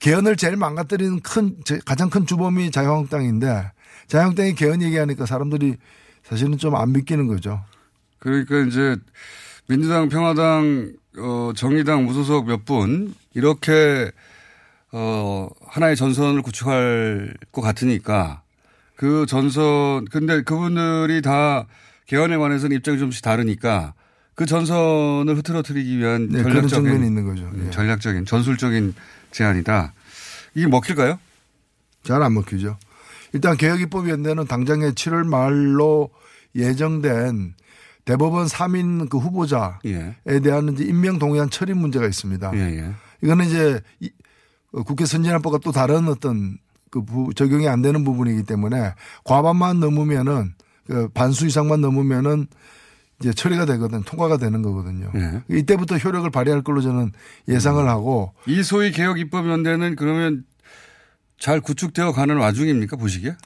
개헌을 0.01 0.35
제일 0.37 0.57
망가뜨리는 0.57 1.21
큰 1.21 1.55
제- 1.65 1.79
가장 1.87 2.11
큰 2.11 2.27
주범이 2.27 2.73
자유한국당인데 2.73 3.71
자유한국당이 4.09 4.55
개헌 4.57 4.83
얘기하니까 4.83 5.25
사람들이 5.25 5.77
사실은 6.25 6.59
좀 6.59 6.75
안 6.75 6.93
믿기는 6.93 7.29
거죠. 7.29 7.63
그러니까 8.19 8.59
이제 8.59 8.97
민주당, 9.69 10.09
평화당, 10.09 10.93
어, 11.19 11.53
정의당, 11.55 12.07
무소속 12.07 12.49
몇 12.49 12.65
분 12.65 13.15
이렇게 13.35 14.11
어, 14.91 15.49
하나의 15.69 15.95
전선을 15.95 16.43
구축할 16.43 17.35
것 17.53 17.61
같으니까 17.63 18.43
그 18.97 19.27
전선 19.29 20.07
근데 20.07 20.43
그분들이 20.43 21.23
다 21.23 21.67
개헌에 22.07 22.37
관해서는 22.37 22.77
입장이 22.77 22.99
좀씩 22.99 23.23
다르니까 23.23 23.95
그 24.35 24.47
전선을 24.47 25.37
흐트러뜨리기 25.39 25.99
위한 25.99 26.29
네, 26.31 26.43
전략적인 26.43 27.05
있는 27.05 27.25
거죠. 27.25 27.45
음, 27.45 27.65
예. 27.67 27.71
전략적인 27.71 28.27
전술적인 28.27 28.95
제안이다. 29.33 29.93
이게 30.55 30.67
먹힐까요? 30.67 31.19
잘 32.05 32.23
안 32.23 32.35
먹히죠. 32.35 32.79
일단 33.33 33.57
개혁입법위원회는 33.57 34.47
당장에 34.47 34.91
7월 34.93 35.27
말로 35.27 36.11
예정된 36.55 37.55
대법원 38.05 38.47
3인 38.47 39.09
그 39.09 39.19
후보자에 39.19 39.73
예. 39.87 40.17
대한 40.41 40.69
이제 40.73 40.85
임명 40.85 41.19
동의안 41.19 41.51
처리 41.51 41.75
문제가 41.75 42.07
있습니다. 42.07 42.53
예, 42.55 42.59
예. 42.79 42.93
이거는 43.23 43.47
이제 43.47 43.81
이- 44.01 44.13
어, 44.73 44.83
국회 44.85 45.05
선진화법과 45.07 45.59
또 45.65 45.73
다른 45.73 46.07
어떤 46.09 46.59
그 46.91 47.03
부- 47.05 47.33
적용이 47.35 47.69
안 47.69 47.83
되는 47.83 48.05
부분이기 48.05 48.45
때문에 48.45 48.95
과반만 49.25 49.81
넘으면은 49.81 50.55
그 50.87 51.09
반수 51.09 51.47
이상만 51.47 51.81
넘으면은 51.81 52.47
이제 53.21 53.33
처리가 53.33 53.65
되거든 53.65 54.03
통과가 54.03 54.37
되는 54.37 54.63
거거든요. 54.63 55.11
예. 55.15 55.43
이때부터 55.57 55.97
효력을 55.97 56.29
발휘할 56.31 56.63
걸로 56.63 56.83
저는 56.83 57.13
예상을 57.49 57.87
하고 57.89 58.35
이 58.47 58.63
소위 58.63 58.93
개혁 58.93 59.19
입법 59.19 59.49
연대는 59.49 59.97
그러면 59.97 60.45
잘 61.39 61.61
구축되어 61.61 62.13
가는 62.13 62.37
와중입니까 62.37 62.97
보시기에? 62.97 63.37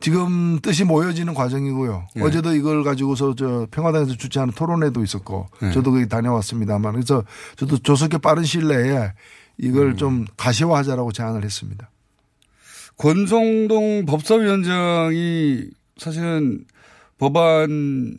지금 0.00 0.58
뜻이 0.60 0.84
모여지는 0.84 1.32
과정이고요. 1.34 2.08
예. 2.16 2.20
어제도 2.20 2.54
이걸 2.54 2.82
가지고서 2.82 3.34
저 3.36 3.66
평화당에서 3.70 4.16
주최하는 4.16 4.52
토론회도 4.52 5.02
있었고 5.02 5.48
예. 5.62 5.70
저도 5.70 5.92
거기 5.92 6.08
다녀왔습니다만 6.08 6.92
그래서 6.92 7.24
저도 7.56 7.78
조속히 7.78 8.18
빠른 8.18 8.42
시일 8.44 8.68
내에 8.68 9.12
이걸 9.58 9.90
음. 9.90 9.96
좀 9.96 10.24
가시화하자라고 10.36 11.12
제안을 11.12 11.44
했습니다. 11.44 11.88
권성동 12.96 14.06
법사위원장이 14.06 15.70
사실은 15.96 16.64
법안 17.24 18.18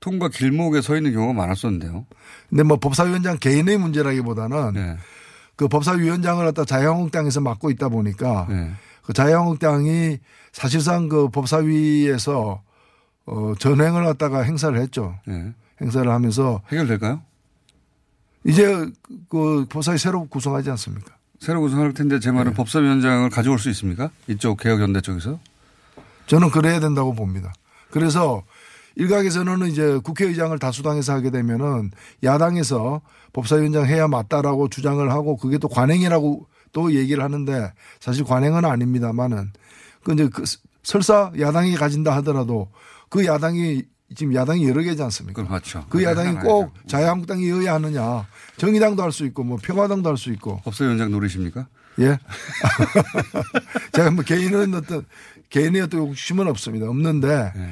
통과 0.00 0.28
길목에 0.28 0.80
서 0.80 0.96
있는 0.96 1.12
경우가 1.12 1.32
많았었는데요. 1.34 2.04
근데 2.50 2.62
뭐 2.64 2.78
법사위원장 2.78 3.38
개인의 3.38 3.78
문제라기보다는 3.78 4.72
네. 4.74 4.96
그 5.56 5.68
법사위원장을 5.68 6.44
갖다 6.44 6.64
자유한국당에서 6.64 7.40
맡고 7.40 7.70
있다 7.70 7.88
보니까 7.88 8.46
네. 8.50 8.72
그 9.02 9.12
자유한국당이 9.12 10.18
사실상 10.52 11.08
그 11.08 11.28
법사위에서 11.28 12.62
어 13.26 13.54
전횡을 13.58 14.04
갖다가 14.04 14.42
행사를 14.42 14.76
했죠. 14.78 15.16
네. 15.26 15.52
행사를 15.80 16.10
하면서 16.10 16.60
해결될까요? 16.72 17.22
이제 18.46 18.86
그 19.28 19.64
법사위 19.68 19.98
새로 19.98 20.26
구성하지 20.26 20.70
않습니까? 20.70 21.14
새로 21.38 21.60
구성할 21.60 21.94
텐데 21.94 22.18
제 22.18 22.30
말은 22.30 22.54
법사위원장을 22.54 23.30
가져올 23.30 23.58
수 23.58 23.70
있습니까? 23.70 24.10
이쪽 24.26 24.58
개혁연대 24.58 25.00
쪽에서? 25.02 25.38
저는 26.26 26.50
그래야 26.50 26.80
된다고 26.80 27.14
봅니다. 27.14 27.52
그래서 27.94 28.42
일각에서는 28.96 29.68
이제 29.68 30.00
국회의장을 30.02 30.56
다수당에서 30.58 31.12
하게 31.12 31.30
되면은 31.30 31.92
야당에서 32.24 33.02
법사위원장 33.32 33.86
해야 33.86 34.08
맞다라고 34.08 34.68
주장을 34.68 35.08
하고 35.12 35.36
그게 35.36 35.58
또 35.58 35.68
관행이라고 35.68 36.44
또 36.72 36.92
얘기를 36.92 37.22
하는데 37.22 37.72
사실 38.00 38.24
관행은 38.24 38.64
아닙니다만은 38.64 39.52
그 40.02 40.12
이제 40.12 40.28
그 40.28 40.42
설사 40.82 41.30
야당이 41.38 41.76
가진다 41.76 42.16
하더라도 42.16 42.68
그 43.10 43.24
야당이 43.24 43.84
지금 44.16 44.34
야당이 44.34 44.68
여러 44.68 44.82
개지 44.82 45.00
않습니까? 45.04 45.42
그건 45.42 45.54
맞죠. 45.54 45.86
그 45.88 46.02
야당이 46.02 46.28
하나 46.30 46.40
꼭 46.42 46.74
자유한국당이어야 46.88 47.74
하느냐. 47.74 48.26
정의당도 48.56 49.04
할 49.04 49.12
수 49.12 49.24
있고 49.26 49.44
뭐 49.44 49.56
평화당도 49.62 50.08
할 50.08 50.16
수 50.16 50.32
있고. 50.32 50.60
법사위원장 50.64 51.12
노리십니까? 51.12 51.68
예. 52.00 52.18
제가 53.92 54.10
뭐 54.10 54.24
개인은 54.24 54.74
어떤 54.74 55.06
개인의 55.54 55.82
어떤 55.82 56.00
욕심은 56.08 56.48
없습니다. 56.48 56.88
없는데 56.88 57.52
네. 57.54 57.68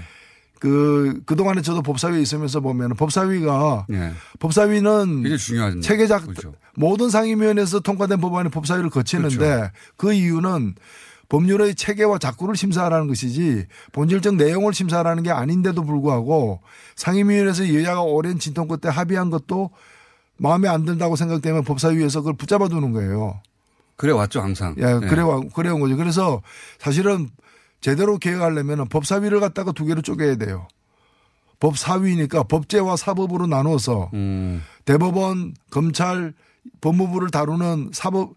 그 0.61 1.21
그동안에 1.27 1.63
저도 1.63 1.83
법사위에 1.83 2.21
있으면서 2.23 2.61
보면 2.61 2.95
법사위가 2.95 3.87
네. 3.89 4.13
법사위는 4.39 5.25
체계작 5.83 6.27
거죠. 6.27 6.55
모든 6.77 7.11
상임위원회에서 7.11 7.81
통과된 7.81 8.21
법안이 8.21 8.51
법사위를 8.51 8.89
거치는데 8.89 9.73
그 9.97 10.13
이유는 10.13 10.77
법률의 11.29 11.75
체계와 11.75 12.19
작구를 12.19 12.55
심사하라는 12.55 13.09
것이지 13.09 13.67
본질적 13.91 14.37
내용을 14.37 14.73
심사하라는 14.75 15.25
게 15.25 15.33
아닌데도 15.33 15.83
불구하고 15.83 16.61
상임위원회에서 16.95 17.75
여야가 17.75 18.03
오랜 18.03 18.39
진통 18.39 18.69
끝에 18.69 18.93
합의한 18.93 19.31
것도 19.31 19.71
마음에 20.37 20.69
안 20.69 20.85
든다고 20.85 21.17
생각되면 21.17 21.65
법사위에서 21.65 22.21
그걸 22.21 22.35
붙잡아 22.35 22.69
두는 22.69 22.93
거예요. 22.93 23.41
그래 23.97 24.13
왔죠 24.13 24.41
항상. 24.41 24.77
예, 24.79 24.85
네. 24.85 25.09
그래, 25.09 25.23
와- 25.23 25.41
그래 25.55 25.71
온 25.71 25.81
거죠. 25.81 25.97
그래서 25.97 26.43
사실은 26.79 27.29
제대로 27.83 28.17
개혁하려면 28.17 28.89
법사위를 28.89 29.41
갖다가 29.41 29.73
두 29.73 29.85
개로 29.85 30.01
쪼개야 30.01 30.37
돼요. 30.37 30.67
법사위니까 31.61 32.45
법제와 32.45 32.97
사법으로 32.97 33.47
나누어서 33.47 34.11
음. 34.15 34.63
대법원, 34.85 35.55
검찰, 35.71 36.33
법무부를 36.81 37.31
다루는 37.31 37.91
사법 37.93 38.35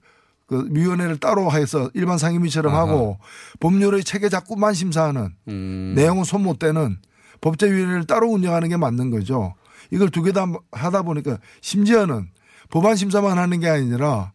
그 0.47 0.67
위원회를 0.69 1.17
따로 1.17 1.51
해서 1.51 1.89
일반 1.95 2.19
상임위처럼 2.19 2.73
아하. 2.73 2.81
하고 2.83 3.17
법률의 3.59 4.03
체계 4.03 4.29
작구만 4.29 4.73
심사하는 4.75 5.29
음. 5.47 5.93
내용은 5.95 6.23
손 6.23 6.43
못 6.43 6.59
대는 6.59 6.97
법제위원회를 7.41 8.05
따로 8.05 8.27
운영하는 8.29 8.69
게 8.69 8.77
맞는 8.77 9.09
거죠. 9.09 9.55
이걸 9.91 10.09
두 10.09 10.23
개 10.23 10.31
다 10.31 10.45
하다 10.71 11.01
보니까 11.03 11.37
심지어는 11.61 12.29
법안 12.69 12.95
심사만 12.95 13.37
하는 13.39 13.59
게 13.59 13.69
아니라 13.69 14.33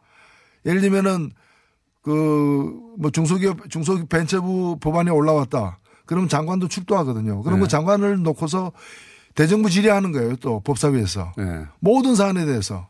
예를 0.67 0.81
들면은 0.81 1.31
그 2.03 2.81
뭐 3.01 3.11
중소기업 3.11 3.71
중소기업 3.71 4.11
벤처부 4.11 4.77
법안이 4.79 5.09
올라왔다. 5.09 5.79
그러면 6.05 6.29
장관도 6.29 6.69
출두하거든요. 6.69 7.43
그럼 7.43 7.61
네. 7.61 7.65
그 7.65 7.69
장관을 7.69 8.23
놓고서 8.23 8.73
대정부 9.35 9.71
질의하는 9.71 10.13
거예요. 10.13 10.37
또 10.37 10.61
법사위에서 10.61 11.33
네. 11.39 11.65
모든 11.79 12.15
사안에 12.15 12.45
대해서. 12.45 12.89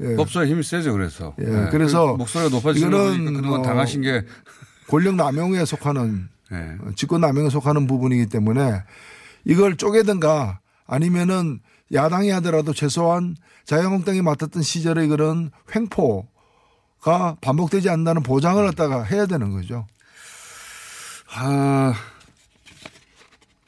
예. 0.00 0.14
법사위 0.16 0.50
힘이 0.50 0.62
세죠 0.62 0.92
그래서. 0.92 1.34
예, 1.40 1.44
네. 1.44 1.68
그래서 1.70 2.12
그 2.12 2.18
목소리가 2.18 2.50
높아지는 2.54 2.90
거 2.90 2.98
보니까 2.98 3.32
그동안 3.40 3.60
어, 3.60 3.62
당하신 3.62 4.02
게 4.02 4.24
권력 4.88 5.14
남용에 5.14 5.64
속하는 5.64 6.28
네. 6.50 6.76
직권 6.96 7.22
남용에 7.22 7.48
속하는 7.48 7.86
부분이기 7.86 8.26
때문에 8.26 8.82
이걸 9.46 9.76
쪼개든가 9.76 10.60
아니면은 10.86 11.60
야당이 11.94 12.28
하더라도 12.30 12.74
최소한 12.74 13.36
자유한국당이 13.64 14.20
맡았던 14.20 14.62
시절의 14.62 15.08
그런 15.08 15.50
횡포 15.74 16.26
가 17.00 17.36
반복되지 17.40 17.88
않는다는 17.88 18.22
보장을 18.22 18.62
갖다가 18.66 19.02
해야 19.04 19.26
되는 19.26 19.52
거죠. 19.52 19.86
아, 21.34 21.94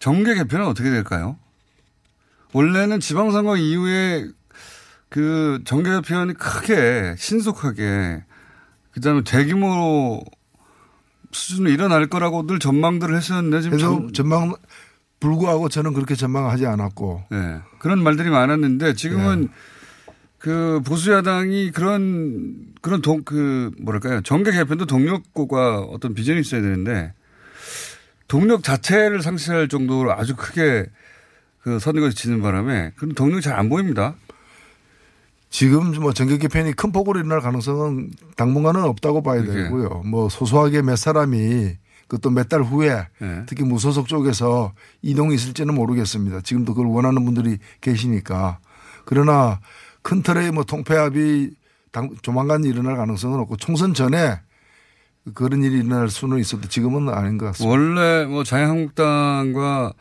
정계 0.00 0.34
개편은 0.34 0.66
어떻게 0.66 0.90
될까요? 0.90 1.36
원래는 2.52 3.00
지방선거 3.00 3.56
이후에 3.56 4.26
그 5.08 5.60
정계 5.64 5.90
개편이 5.90 6.34
크게 6.34 7.14
신속하게 7.18 8.24
그다음에 8.92 9.22
대규모 9.24 10.22
수준으로 11.30 11.70
일어날 11.72 12.08
거라고 12.08 12.46
늘 12.46 12.58
전망들을 12.58 13.16
했었는데 13.16 13.62
지금 13.62 13.78
전- 13.78 14.12
전망 14.12 14.54
불구하고 15.20 15.70
저는 15.70 15.94
그렇게 15.94 16.14
전망하지 16.14 16.66
않았고 16.66 17.24
네. 17.30 17.60
그런 17.78 18.02
말들이 18.02 18.28
많았는데 18.28 18.94
지금은 18.94 19.48
그 20.42 20.80
보수 20.84 21.12
야당이 21.12 21.70
그런 21.70 22.56
그런 22.80 23.00
동 23.00 23.22
그 23.24 23.70
뭐랄까요 23.80 24.20
정계 24.22 24.50
개편도 24.52 24.86
동력고가 24.86 25.80
어떤 25.82 26.14
비전이 26.14 26.40
있어야 26.40 26.60
되는데 26.60 27.12
동력 28.28 28.62
자체를 28.64 29.22
상실할 29.22 29.68
정도로 29.68 30.12
아주 30.12 30.34
크게 30.34 30.86
그 31.62 31.78
선거에 31.78 32.10
지는 32.10 32.42
바람에 32.42 32.92
그런 32.96 33.14
동력이 33.14 33.42
잘 33.42 33.56
안 33.58 33.68
보입니다. 33.68 34.14
지금 35.48 35.92
뭐 36.00 36.12
정계 36.12 36.38
개편이 36.38 36.72
큰 36.72 36.92
폭으로 36.92 37.20
일어날 37.20 37.40
가능성은 37.40 38.10
당분간은 38.36 38.82
없다고 38.84 39.22
봐야 39.22 39.42
그게. 39.42 39.64
되고요. 39.64 40.02
뭐 40.06 40.28
소소하게 40.28 40.82
몇 40.82 40.96
사람이 40.96 41.76
그것도 42.08 42.30
몇 42.30 42.48
달 42.48 42.62
후에 42.62 43.06
네. 43.20 43.42
특히 43.46 43.62
무소속 43.62 44.08
쪽에서 44.08 44.72
이동이 45.02 45.34
있을지는 45.34 45.74
모르겠습니다. 45.74 46.40
지금도 46.40 46.74
그걸 46.74 46.90
원하는 46.90 47.24
분들이 47.24 47.58
계시니까. 47.80 48.58
그러나 49.04 49.60
큰 50.02 50.22
틀의 50.22 50.50
뭐 50.52 50.64
통폐합이 50.64 51.50
당- 51.90 52.10
조만간 52.22 52.64
일어날 52.64 52.96
가능성은 52.96 53.38
없고 53.40 53.56
총선 53.56 53.94
전에 53.94 54.40
그런 55.34 55.62
일이 55.62 55.78
일어날 55.78 56.08
수는 56.08 56.38
있어도 56.38 56.68
지금은 56.68 57.08
아닌 57.12 57.38
것 57.38 57.46
같습니다. 57.46 57.70
원래 57.70 58.24
뭐 58.24 58.42
자유한국당과 58.44 59.92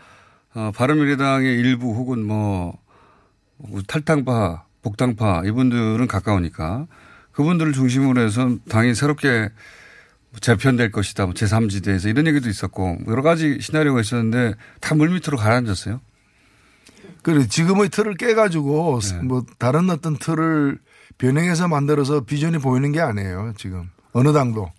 어, 0.53 0.71
바른미래당의 0.75 1.55
일부 1.59 1.93
혹은 1.93 2.25
뭐 2.25 2.77
탈당파, 3.87 4.65
복당파 4.81 5.43
이분들은 5.45 6.07
가까우니까 6.07 6.87
그분들을 7.31 7.71
중심으로 7.73 8.19
해서 8.21 8.57
당이 8.67 8.95
새롭게 8.95 9.49
재편될 10.39 10.91
것이다. 10.91 11.25
뭐 11.25 11.33
제3지대에서 11.33 12.09
이런 12.09 12.25
얘기도 12.27 12.49
있었고 12.49 12.97
여러 13.07 13.21
가지 13.21 13.59
시나리오가 13.61 14.01
있었는데 14.01 14.55
다 14.79 14.95
물밑으로 14.95 15.37
가라앉았어요. 15.37 16.01
그래 17.21 17.47
지금의 17.47 17.89
틀을 17.89 18.15
깨가지고 18.15 18.99
네. 19.01 19.21
뭐 19.21 19.45
다른 19.57 19.89
어떤 19.89 20.17
틀을 20.17 20.79
변형해서 21.17 21.67
만들어서 21.67 22.21
비전이 22.21 22.57
보이는 22.57 22.91
게 22.91 22.99
아니에요. 22.99 23.53
지금 23.57 23.89
어느 24.11 24.33
당도. 24.33 24.71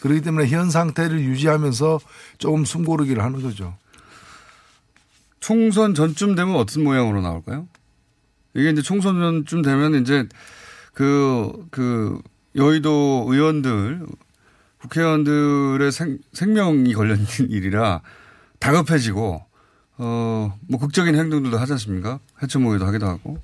그렇기 0.00 0.20
때문에 0.22 0.48
현 0.48 0.70
상태를 0.70 1.20
유지하면서 1.20 2.00
조금 2.38 2.64
숨고르기를 2.64 3.22
하는 3.22 3.42
거죠. 3.42 3.74
총선 5.40 5.94
전쯤 5.94 6.34
되면 6.34 6.56
어떤 6.56 6.84
모양으로 6.84 7.20
나올까요? 7.20 7.68
이게 8.54 8.70
이제 8.70 8.82
총선 8.82 9.18
전쯤 9.18 9.62
되면 9.62 9.94
이제 9.94 10.26
그, 10.94 11.66
그 11.70 12.20
여의도 12.56 13.26
의원들, 13.28 14.06
국회의원들의 14.80 15.92
생, 15.92 16.18
생명이 16.32 16.94
걸려있는 16.94 17.26
일이라 17.50 18.00
다급해지고, 18.58 19.44
어, 19.98 20.58
뭐 20.68 20.80
극적인 20.80 21.14
행동들도 21.14 21.58
하지 21.58 21.72
않습니까? 21.72 22.18
해체 22.42 22.58
모의도 22.58 22.86
하기도 22.86 23.06
하고. 23.06 23.38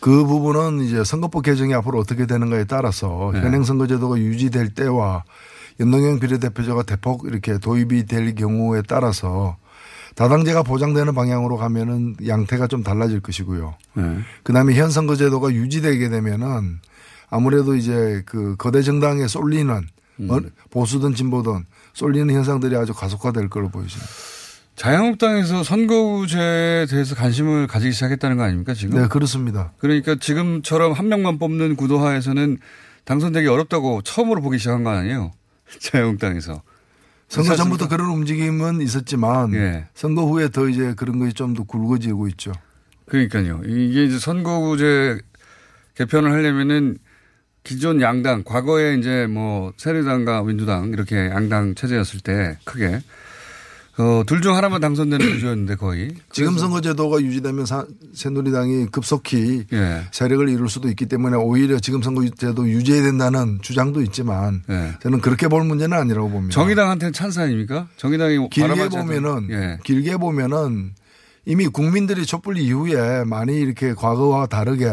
그 0.00 0.24
부분은 0.24 0.80
이제 0.84 1.04
선거법 1.04 1.44
개정이 1.44 1.74
앞으로 1.74 1.98
어떻게 1.98 2.26
되는가에 2.26 2.64
따라서 2.64 3.30
네. 3.32 3.40
현행 3.40 3.62
선거제도가 3.62 4.18
유지될 4.18 4.70
때와 4.70 5.22
연동형 5.78 6.18
비례대표제가 6.18 6.82
대폭 6.82 7.24
이렇게 7.26 7.58
도입이 7.58 8.06
될 8.06 8.34
경우에 8.34 8.82
따라서 8.86 9.56
다당제가 10.16 10.64
보장되는 10.64 11.14
방향으로 11.14 11.56
가면은 11.56 12.16
양태가 12.26 12.66
좀 12.66 12.82
달라질 12.82 13.20
것이고요. 13.20 13.76
네. 13.94 14.18
그다음에 14.42 14.74
현 14.74 14.90
선거제도가 14.90 15.52
유지되게 15.52 16.08
되면은 16.08 16.80
아무래도 17.30 17.74
이제 17.76 18.22
그 18.26 18.56
거대 18.56 18.82
정당에 18.82 19.26
쏠리는 19.26 19.86
어, 20.28 20.38
보수든 20.70 21.14
진보든 21.14 21.64
쏠리는 21.94 22.32
현상들이 22.34 22.76
아주 22.76 22.92
가속화될 22.92 23.48
걸로 23.48 23.70
보여집니다. 23.70 24.10
자유한국당에서 24.76 25.62
선거구제에 25.62 26.86
대해서 26.86 27.14
관심을 27.14 27.66
가지기 27.66 27.92
시작했다는 27.92 28.36
거 28.36 28.42
아닙니까, 28.44 28.74
지금? 28.74 29.00
네, 29.00 29.08
그렇습니다. 29.08 29.72
그러니까 29.78 30.16
지금처럼 30.16 30.92
한 30.92 31.08
명만 31.08 31.38
뽑는 31.38 31.76
구도하에서는 31.76 32.58
당선되기 33.04 33.46
어렵다고 33.48 34.02
처음으로 34.02 34.40
보기 34.40 34.58
시작한 34.58 34.82
거 34.84 34.90
아니에요? 34.90 35.32
자유한국당에서. 35.78 36.62
선거 37.28 37.56
전부터 37.56 37.88
그런 37.88 38.08
움직임은 38.10 38.82
있었지만 38.82 39.54
예. 39.54 39.86
선거 39.94 40.24
후에 40.26 40.50
더 40.50 40.68
이제 40.68 40.92
그런 40.94 41.18
것이 41.18 41.32
좀 41.32 41.54
더 41.54 41.64
굵어지고 41.64 42.28
있죠. 42.28 42.52
그러니까요. 43.06 43.62
이게 43.64 44.04
이제 44.04 44.18
선거구제 44.18 45.18
개편을 45.94 46.30
하려면은 46.30 46.98
기존 47.64 48.02
양당, 48.02 48.42
과거에 48.44 48.96
이제 48.96 49.26
뭐 49.28 49.72
새누리당과 49.78 50.42
민주당 50.42 50.88
이렇게 50.88 51.16
양당 51.30 51.74
체제였을 51.74 52.20
때 52.20 52.58
크게 52.64 53.00
어, 53.98 54.22
둘 54.26 54.40
중 54.40 54.56
하나만 54.56 54.80
당선되는 54.80 55.32
구조였는데 55.36 55.76
거의. 55.76 56.14
지금 56.32 56.56
선거제도가 56.58 57.20
유지되면 57.20 57.66
사- 57.66 57.86
새누리당이 58.14 58.86
급속히 58.86 59.64
예. 59.72 60.02
세력을 60.12 60.48
이룰 60.48 60.68
수도 60.70 60.88
있기 60.88 61.06
때문에 61.06 61.36
오히려 61.36 61.78
지금 61.78 62.00
선거제도 62.02 62.66
유지해야 62.68 63.02
된다는 63.02 63.58
주장도 63.60 64.00
있지만 64.02 64.62
예. 64.70 64.92
저는 65.02 65.20
그렇게 65.20 65.48
볼 65.48 65.64
문제는 65.64 65.96
아니라고 65.96 66.30
봅니다. 66.30 66.54
정의당한테는 66.54 67.12
찬스 67.12 67.40
아닙니까? 67.40 67.86
정의당이 67.98 68.48
길게 68.48 68.88
보면은 68.88 69.48
예. 69.50 69.78
길게 69.84 70.16
보면은 70.16 70.94
이미 71.44 71.66
국민들이 71.66 72.24
촛불 72.24 72.56
이후에 72.56 73.24
많이 73.24 73.56
이렇게 73.60 73.92
과거와 73.94 74.46
다르게 74.46 74.88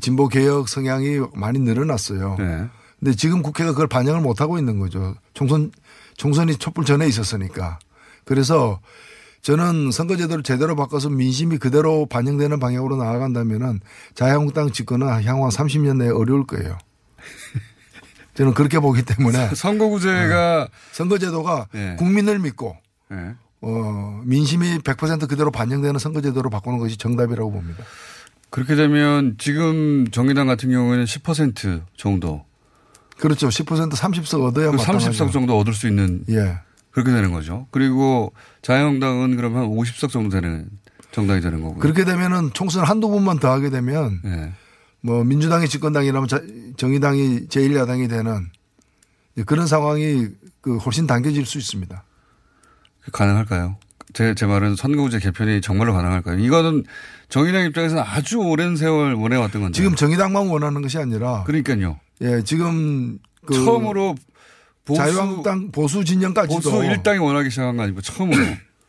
진보 0.00 0.28
개혁 0.28 0.68
성향이 0.68 1.20
많이 1.34 1.58
늘어났어요. 1.58 2.36
네. 2.38 2.64
근데 3.00 3.16
지금 3.16 3.40
국회가 3.42 3.70
그걸 3.72 3.86
반영을 3.88 4.20
못 4.20 4.42
하고 4.42 4.58
있는 4.58 4.78
거죠. 4.78 5.16
총선 5.32 5.72
총선이 6.20 6.56
촛불 6.56 6.84
전에 6.84 7.06
있었으니까. 7.06 7.78
그래서 8.26 8.78
저는 9.40 9.90
선거제도를 9.90 10.42
제대로 10.42 10.76
바꿔서 10.76 11.08
민심이 11.08 11.56
그대로 11.56 12.04
반영되는 12.04 12.60
방향으로 12.60 12.96
나아간다면은 12.96 13.80
자유한국당 14.14 14.70
집권은 14.70 15.24
향후 15.24 15.44
한 15.44 15.50
30년 15.50 15.96
내에 15.96 16.10
어려울 16.10 16.46
거예요. 16.46 16.76
저는 18.36 18.52
그렇게 18.52 18.78
보기 18.80 19.02
때문에 19.02 19.54
선거구제가 19.54 20.68
선거제도가 20.92 21.68
예. 21.74 21.96
국민을 21.98 22.38
믿고 22.38 22.76
예. 23.12 23.34
어, 23.62 24.20
민심이 24.26 24.76
100% 24.76 25.26
그대로 25.26 25.50
반영되는 25.50 25.98
선거제도로 25.98 26.50
바꾸는 26.50 26.78
것이 26.78 26.98
정답이라고 26.98 27.50
봅니다. 27.50 27.82
그렇게 28.50 28.74
되면 28.74 29.36
지금 29.38 30.06
정의당 30.10 30.46
같은 30.46 30.70
경우에는 30.70 31.02
10% 31.06 31.82
정도. 31.96 32.44
그렇죠. 33.20 33.48
10% 33.48 33.92
30석 33.92 34.44
얻어야 34.44 34.70
그 34.70 34.76
마땅하죠. 34.76 35.10
30석 35.26 35.32
정도 35.32 35.58
얻을 35.58 35.72
수 35.74 35.86
있는 35.88 36.24
예. 36.30 36.58
그렇게 36.90 37.12
되는 37.12 37.32
거죠. 37.32 37.66
그리고 37.70 38.32
자유한국당은 38.62 39.36
그러면 39.36 39.68
50석 39.68 40.10
정도 40.10 40.30
되는 40.30 40.68
정당이 41.12 41.40
되는 41.40 41.60
거고요. 41.60 41.78
그렇게 41.78 42.04
되면은 42.04 42.50
총선 42.52 42.84
한두 42.84 43.08
번만 43.08 43.38
더 43.38 43.50
하게 43.50 43.70
되면 43.70 44.20
예. 44.24 44.52
뭐 45.02 45.22
민주당이 45.24 45.68
집권당이라면 45.68 46.28
자- 46.28 46.42
정의당이 46.76 47.46
제1야당이 47.48 48.08
되는 48.08 48.48
그런 49.46 49.66
상황이 49.66 50.26
그 50.60 50.76
훨씬 50.78 51.06
당겨질 51.06 51.46
수 51.46 51.58
있습니다. 51.58 52.02
가능할까요? 53.12 53.76
제, 54.12 54.34
제 54.34 54.44
말은 54.46 54.76
선거구제 54.76 55.20
개편이 55.20 55.60
정말로 55.60 55.94
가능할까요? 55.94 56.38
이거는 56.40 56.84
정의당 57.28 57.64
입장에서는 57.66 58.02
아주 58.04 58.38
오랜 58.38 58.76
세월 58.76 59.14
원해왔던 59.14 59.62
건데. 59.62 59.76
지금 59.76 59.94
정의당만 59.94 60.48
원하는 60.48 60.82
것이 60.82 60.98
아니라 60.98 61.44
그러니까요. 61.44 61.98
예, 62.22 62.42
지금 62.42 63.18
그 63.44 63.54
처음으로 63.54 64.14
보수, 64.84 65.00
자유한국당 65.00 65.70
보수 65.70 66.04
진영까지도 66.04 66.54
보수 66.54 66.84
일당이 66.84 67.18
원하기 67.18 67.50
시작한 67.50 67.76
거 67.76 67.84
아니고 67.84 68.00
처음으로. 68.00 68.42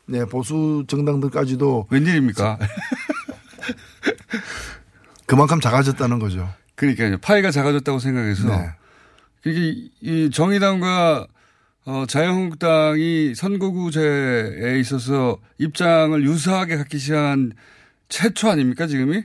네, 0.08 0.26
보수 0.26 0.84
정당들까지도 0.88 1.88
웬일입니까? 1.90 2.58
그만큼 5.26 5.62
작아졌다는 5.62 6.20
거죠. 6.20 6.50
그러니까요. 6.76 7.18
파이가 7.20 7.52
작아졌다고 7.52 8.00
생각해서 8.00 8.50
네. 8.50 8.72
이게 9.46 9.90
이 10.02 10.30
정의당과 10.32 11.28
어, 11.86 12.06
자유한국당이 12.08 13.34
선거구제에 13.36 14.80
있어서 14.80 15.38
입장을 15.58 16.22
유사하게 16.24 16.78
갖기 16.78 17.00
시작한 17.00 17.54
최초 18.10 18.50
아닙니까 18.50 18.88
지금이? 18.88 19.24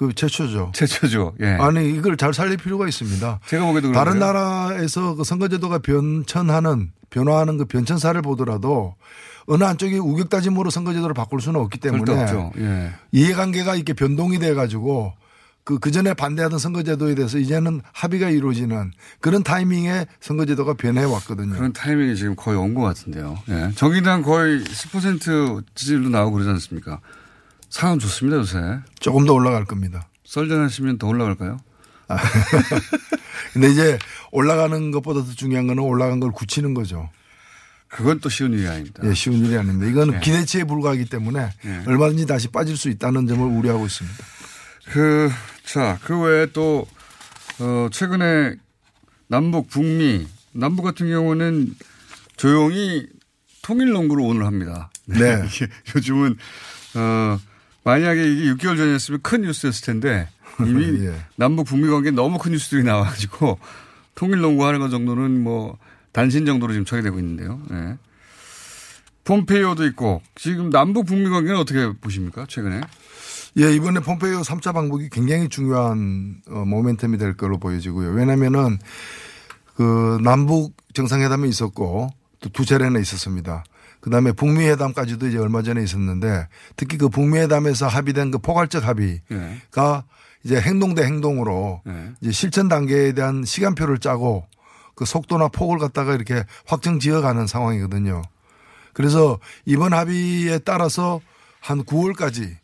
그 0.00 0.14
최초죠. 0.14 0.72
최초죠. 0.74 1.34
예. 1.42 1.58
아니 1.60 1.90
이걸 1.90 2.16
잘 2.16 2.32
살릴 2.32 2.56
필요가 2.56 2.88
있습니다. 2.88 3.40
제가 3.46 3.66
보기에도 3.66 3.92
다른 3.92 4.14
그런데요. 4.14 4.32
나라에서 4.32 5.14
그 5.14 5.24
선거제도가 5.24 5.80
변천하는 5.80 6.92
변화하는 7.10 7.58
그 7.58 7.66
변천사를 7.66 8.22
보더라도 8.22 8.94
어느 9.44 9.62
한쪽이 9.64 9.98
우격다짐으로 9.98 10.70
선거제도를 10.70 11.12
바꿀 11.12 11.42
수는 11.42 11.60
없기 11.60 11.80
때문에. 11.80 12.00
예. 12.56 12.92
이해관계가 13.12 13.74
이렇게 13.74 13.92
변동이 13.92 14.38
돼 14.38 14.54
가지고 14.54 15.12
그, 15.64 15.78
그 15.78 15.90
전에 15.90 16.14
반대하던 16.14 16.58
선거제도에 16.58 17.14
대해서 17.14 17.36
이제는 17.36 17.82
합의가 17.92 18.30
이루어지는 18.30 18.92
그런 19.20 19.42
타이밍에 19.42 20.06
선거제도가 20.20 20.74
변해 20.74 21.04
왔거든요. 21.04 21.54
그런 21.56 21.74
타이밍이 21.74 22.16
지금 22.16 22.34
거의 22.36 22.56
온 22.56 22.72
것 22.72 22.80
같은데요. 22.80 23.38
예. 23.50 23.70
정의당 23.74 24.22
거의 24.22 24.60
10% 24.64 25.62
지지율도 25.74 26.08
나오고 26.08 26.32
그러지 26.32 26.48
않습니까? 26.52 27.00
상황 27.70 27.98
좋습니다, 27.98 28.36
요새. 28.38 28.80
조금 28.98 29.24
더 29.24 29.32
올라갈 29.32 29.64
겁니다. 29.64 30.08
썰전하시면 30.24 30.98
더 30.98 31.06
올라갈까요? 31.06 31.58
근데 33.52 33.70
이제 33.70 33.98
올라가는 34.32 34.90
것보다 34.90 35.24
더 35.24 35.32
중요한 35.32 35.66
거는 35.68 35.82
올라간 35.82 36.20
걸 36.20 36.32
굳히는 36.32 36.74
거죠. 36.74 37.08
그건 37.88 38.20
또 38.20 38.28
쉬운 38.28 38.52
일이 38.52 38.66
아닙니다. 38.68 39.02
예, 39.04 39.14
쉬운 39.14 39.44
일이 39.44 39.56
아닙니다. 39.56 39.86
이건 39.90 40.14
예. 40.14 40.20
기대치에 40.20 40.64
불과하기 40.64 41.06
때문에 41.06 41.50
예. 41.64 41.82
얼마든지 41.86 42.26
다시 42.26 42.48
빠질 42.48 42.76
수 42.76 42.88
있다는 42.88 43.26
점을 43.26 43.44
우려하고 43.44 43.86
있습니다. 43.86 44.24
그, 44.92 45.30
자, 45.64 45.98
그 46.02 46.18
외에 46.20 46.46
또, 46.52 46.86
어, 47.58 47.88
최근에 47.90 48.56
남북, 49.26 49.68
북미, 49.68 50.26
남북 50.52 50.82
같은 50.82 51.08
경우는 51.08 51.74
조용히 52.36 53.06
통일 53.62 53.90
농구를 53.90 54.24
오늘 54.24 54.46
합니다. 54.46 54.90
네. 55.06 55.42
요즘은, 55.94 56.36
어, 56.94 57.38
만약에 57.84 58.32
이게 58.32 58.52
6개월 58.54 58.76
전이었으면 58.76 59.20
큰 59.22 59.42
뉴스였을 59.42 59.84
텐데 59.86 60.28
이미 60.66 60.84
예. 61.06 61.14
남북, 61.36 61.64
북미 61.64 61.88
관계 61.88 62.10
너무 62.10 62.38
큰 62.38 62.52
뉴스들이 62.52 62.84
나와가지고 62.84 63.58
통일 64.14 64.40
농구 64.40 64.66
하는 64.66 64.80
것 64.80 64.90
정도는 64.90 65.42
뭐 65.42 65.78
단신 66.12 66.44
정도로 66.44 66.72
지금 66.72 66.84
처리되고 66.84 67.18
있는데요. 67.18 67.60
예. 67.72 67.96
폼페이오도 69.24 69.86
있고 69.86 70.22
지금 70.34 70.70
남북, 70.70 71.06
북미 71.06 71.28
관계는 71.28 71.58
어떻게 71.58 71.92
보십니까? 72.00 72.46
최근에? 72.48 72.80
예, 73.58 73.74
이번에 73.74 74.00
폼페이오 74.00 74.40
3차 74.40 74.72
방북이 74.72 75.08
굉장히 75.10 75.48
중요한 75.48 76.40
어, 76.48 76.64
모멘텀이 76.64 77.18
될 77.18 77.36
걸로 77.36 77.58
보여지고요. 77.58 78.10
왜냐면은 78.10 78.78
그 79.76 80.18
남북 80.22 80.74
정상회담이 80.94 81.48
있었고 81.48 82.10
또 82.40 82.48
두 82.50 82.64
차례나 82.64 82.98
있었습니다. 82.98 83.64
그 84.00 84.10
다음에 84.10 84.32
북미 84.32 84.66
회담까지도 84.66 85.28
이제 85.28 85.38
얼마 85.38 85.62
전에 85.62 85.82
있었는데 85.82 86.48
특히 86.76 86.96
그 86.96 87.08
북미 87.08 87.38
회담에서 87.38 87.86
합의된 87.86 88.30
그 88.30 88.38
포괄적 88.38 88.86
합의가 88.86 89.20
예. 89.32 89.60
이제 90.44 90.60
행동 90.60 90.94
대 90.94 91.02
행동으로 91.04 91.82
예. 91.86 92.12
이제 92.20 92.32
실천 92.32 92.68
단계에 92.68 93.12
대한 93.12 93.44
시간표를 93.44 93.98
짜고 93.98 94.46
그 94.94 95.04
속도나 95.04 95.48
폭을 95.48 95.78
갖다가 95.78 96.14
이렇게 96.14 96.44
확정 96.66 96.98
지어가는 96.98 97.46
상황이거든요. 97.46 98.22
그래서 98.92 99.38
이번 99.64 99.92
합의에 99.92 100.58
따라서 100.58 101.20
한 101.60 101.84
9월까지 101.84 102.56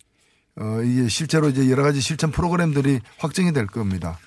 어 0.59 0.81
이게 0.83 1.09
실제로 1.09 1.49
이제 1.49 1.71
여러 1.71 1.83
가지 1.83 2.01
실천 2.01 2.31
프로그램들이 2.31 3.01
확정이 3.19 3.53
될 3.53 3.67
겁니다. 3.67 4.19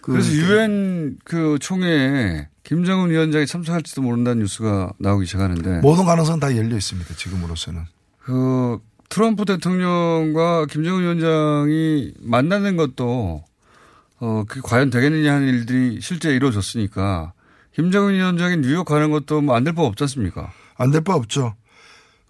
그 0.00 0.12
그래서 0.12 0.32
유엔 0.32 1.18
그 1.24 1.58
총회에 1.60 2.48
김정은 2.64 3.10
위원장이 3.10 3.46
참석할지도 3.46 4.02
모른다는 4.02 4.42
뉴스가 4.42 4.92
나오기 4.98 5.26
시작하는데 5.26 5.80
모든 5.80 6.04
가능성 6.04 6.38
다 6.40 6.56
열려 6.56 6.76
있습니다. 6.76 7.14
지금으로서는. 7.14 7.82
그 8.20 8.78
트럼프 9.08 9.44
대통령과 9.44 10.66
김정은 10.66 11.02
위원장이 11.02 12.12
만나는 12.20 12.76
것도 12.76 13.44
어, 14.20 14.44
그 14.46 14.60
과연 14.62 14.90
되겠느냐 14.90 15.34
하는 15.34 15.48
일들이 15.48 16.00
실제 16.00 16.32
이루어졌으니까 16.34 17.32
김정은 17.74 18.14
위원장이 18.14 18.58
뉴욕 18.58 18.84
가는 18.84 19.10
것도 19.10 19.40
뭐 19.40 19.56
안 19.56 19.64
될 19.64 19.74
법 19.74 19.86
없지 19.86 20.04
않습니까? 20.04 20.52
안될바 20.76 21.14
없죠. 21.14 21.54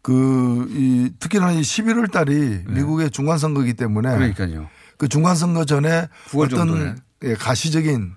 그, 0.02 0.66
이, 0.70 1.10
특히나 1.20 1.52
이 1.52 1.60
11월 1.60 2.10
달이 2.10 2.64
미국의 2.66 3.10
중간선거이기 3.10 3.74
때문에. 3.74 4.10
네. 4.10 4.16
그러니까요. 4.32 4.68
그 4.96 5.08
중간선거 5.08 5.64
전에 5.64 6.08
9월 6.30 6.50
정도에. 6.50 6.80
어떤 6.80 6.98
예, 7.24 7.34
가시적인 7.34 8.12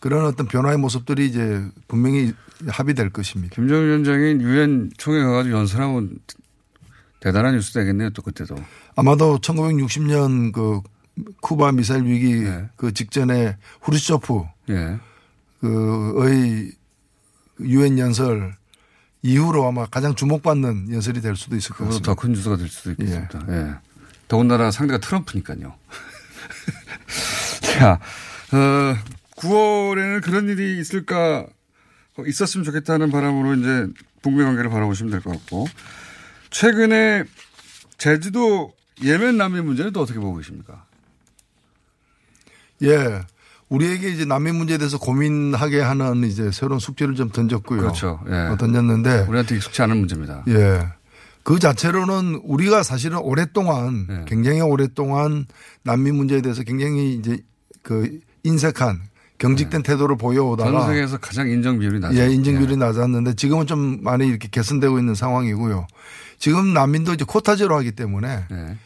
그런 0.00 0.24
어떤 0.24 0.48
변화의 0.48 0.78
모습들이 0.78 1.26
이제 1.26 1.62
분명히 1.86 2.32
합의될 2.66 3.10
것입니다. 3.10 3.54
김정은 3.54 3.86
위원장이 3.86 4.42
유엔 4.42 4.90
총회 4.96 5.22
가가지고 5.22 5.56
연설하면 5.56 6.18
대단한 7.20 7.54
뉴스 7.54 7.72
되겠네요. 7.74 8.10
또 8.10 8.22
그때도. 8.22 8.56
아마도 8.96 9.38
1960년 9.38 10.52
그 10.52 10.80
쿠바 11.42 11.72
미사일 11.72 12.04
위기 12.04 12.40
네. 12.40 12.66
그 12.76 12.92
직전에 12.92 13.56
후르쇼프 13.82 14.42
예. 14.70 14.98
그의 15.60 16.72
유엔 17.60 17.98
연설 17.98 18.56
이후로 19.22 19.66
아마 19.66 19.84
가장 19.84 20.14
주목받는 20.14 20.92
연설이 20.94 21.20
될 21.20 21.36
수도 21.36 21.56
있을 21.56 21.74
것 21.74 21.84
같습니다. 21.84 22.14
더큰 22.14 22.32
뉴스가 22.32 22.56
될 22.56 22.68
수도 22.68 22.92
있겠습니다. 22.92 23.44
예. 23.50 23.74
더군다나 24.28 24.70
상대가 24.70 24.98
트럼프니까요. 24.98 25.74
자, 27.60 28.00
어, 28.52 28.96
9월에는 29.40 30.22
그런 30.22 30.48
일이 30.48 30.78
있을까, 30.78 31.46
어, 32.16 32.22
있었으면 32.26 32.64
좋겠다는 32.64 33.10
바람으로 33.10 33.54
이제 33.54 33.86
북미 34.22 34.44
관계를 34.44 34.70
바라보시면 34.70 35.10
될 35.10 35.20
것 35.20 35.30
같고, 35.32 35.66
최근에 36.50 37.24
제주도 37.98 38.72
예멘 39.02 39.36
난민 39.38 39.64
문제는 39.64 39.92
또 39.92 40.00
어떻게 40.02 40.18
보고 40.18 40.36
계십니까? 40.36 40.84
예. 42.82 43.22
우리에게 43.68 44.08
이제 44.10 44.24
난민 44.24 44.56
문제에 44.56 44.78
대해서 44.78 44.98
고민하게 44.98 45.80
하는 45.80 46.24
이제 46.24 46.50
새로운 46.50 46.80
숙제를 46.80 47.14
좀 47.14 47.30
던졌고요. 47.30 47.80
그렇죠. 47.80 48.20
예. 48.28 48.32
어, 48.32 48.56
던졌는데. 48.56 49.26
우리한테 49.28 49.56
익숙치 49.56 49.80
않은 49.82 49.96
문제입니다. 49.96 50.44
예. 50.48 50.88
그 51.42 51.58
자체로는 51.58 52.40
우리가 52.44 52.82
사실은 52.82 53.18
오랫동안 53.18 54.06
예. 54.10 54.24
굉장히 54.26 54.60
오랫동안 54.60 55.46
난민 55.84 56.14
문제에 56.16 56.42
대해서 56.42 56.62
굉장히 56.64 57.14
이제 57.14 57.38
그 57.82 58.18
인색한 58.42 59.00
경직된 59.40 59.82
태도를 59.82 60.16
보여오다가 60.16 60.70
예. 60.70 60.72
전 60.72 60.86
세계에서 60.86 61.18
가장 61.18 61.48
인정 61.48 61.78
비율이 61.78 61.98
낮아요. 61.98 62.20
예, 62.20 62.30
인증 62.30 62.58
비율이 62.58 62.76
낮았는데 62.76 63.34
지금은 63.34 63.66
좀 63.66 63.98
많이 64.02 64.28
이렇게 64.28 64.48
개선되고 64.48 64.98
있는 64.98 65.14
상황이고요. 65.14 65.86
지금 66.38 66.72
난민도 66.74 67.14
이제 67.14 67.24
코타제로 67.26 67.74
하기 67.76 67.92
때문에 67.92 68.44
예. 68.50 68.76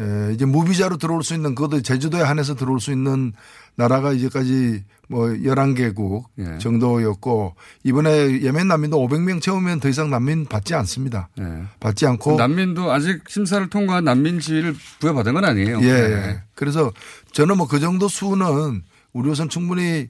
예, 0.00 0.32
이제 0.32 0.44
무비자로 0.44 0.96
들어올 0.96 1.24
수 1.24 1.34
있는 1.34 1.56
그것도 1.56 1.82
제주도에 1.82 2.22
한해서 2.22 2.54
들어올 2.54 2.80
수 2.80 2.92
있는 2.92 3.32
나라가 3.74 4.12
이제까지 4.12 4.84
뭐 5.08 5.26
11개국 5.28 6.24
예. 6.38 6.58
정도였고 6.58 7.56
이번에 7.82 8.42
예멘 8.42 8.68
난민도 8.68 8.96
500명 8.98 9.40
채우면 9.40 9.80
더 9.80 9.88
이상 9.88 10.10
난민 10.10 10.46
받지 10.46 10.74
않습니다. 10.74 11.28
예. 11.40 11.64
받지 11.80 12.06
않고 12.06 12.36
난민도 12.36 12.92
아직 12.92 13.22
심사를 13.28 13.68
통과한 13.68 14.04
난민 14.04 14.38
지위를 14.38 14.76
부여받은 15.00 15.34
건 15.34 15.44
아니에요. 15.44 15.80
예. 15.82 15.88
예. 15.88 16.42
그래서 16.54 16.92
저는 17.32 17.56
뭐 17.56 17.66
그 17.66 17.80
정도 17.80 18.06
수는 18.06 18.82
우리로선 19.12 19.48
충분히 19.48 20.08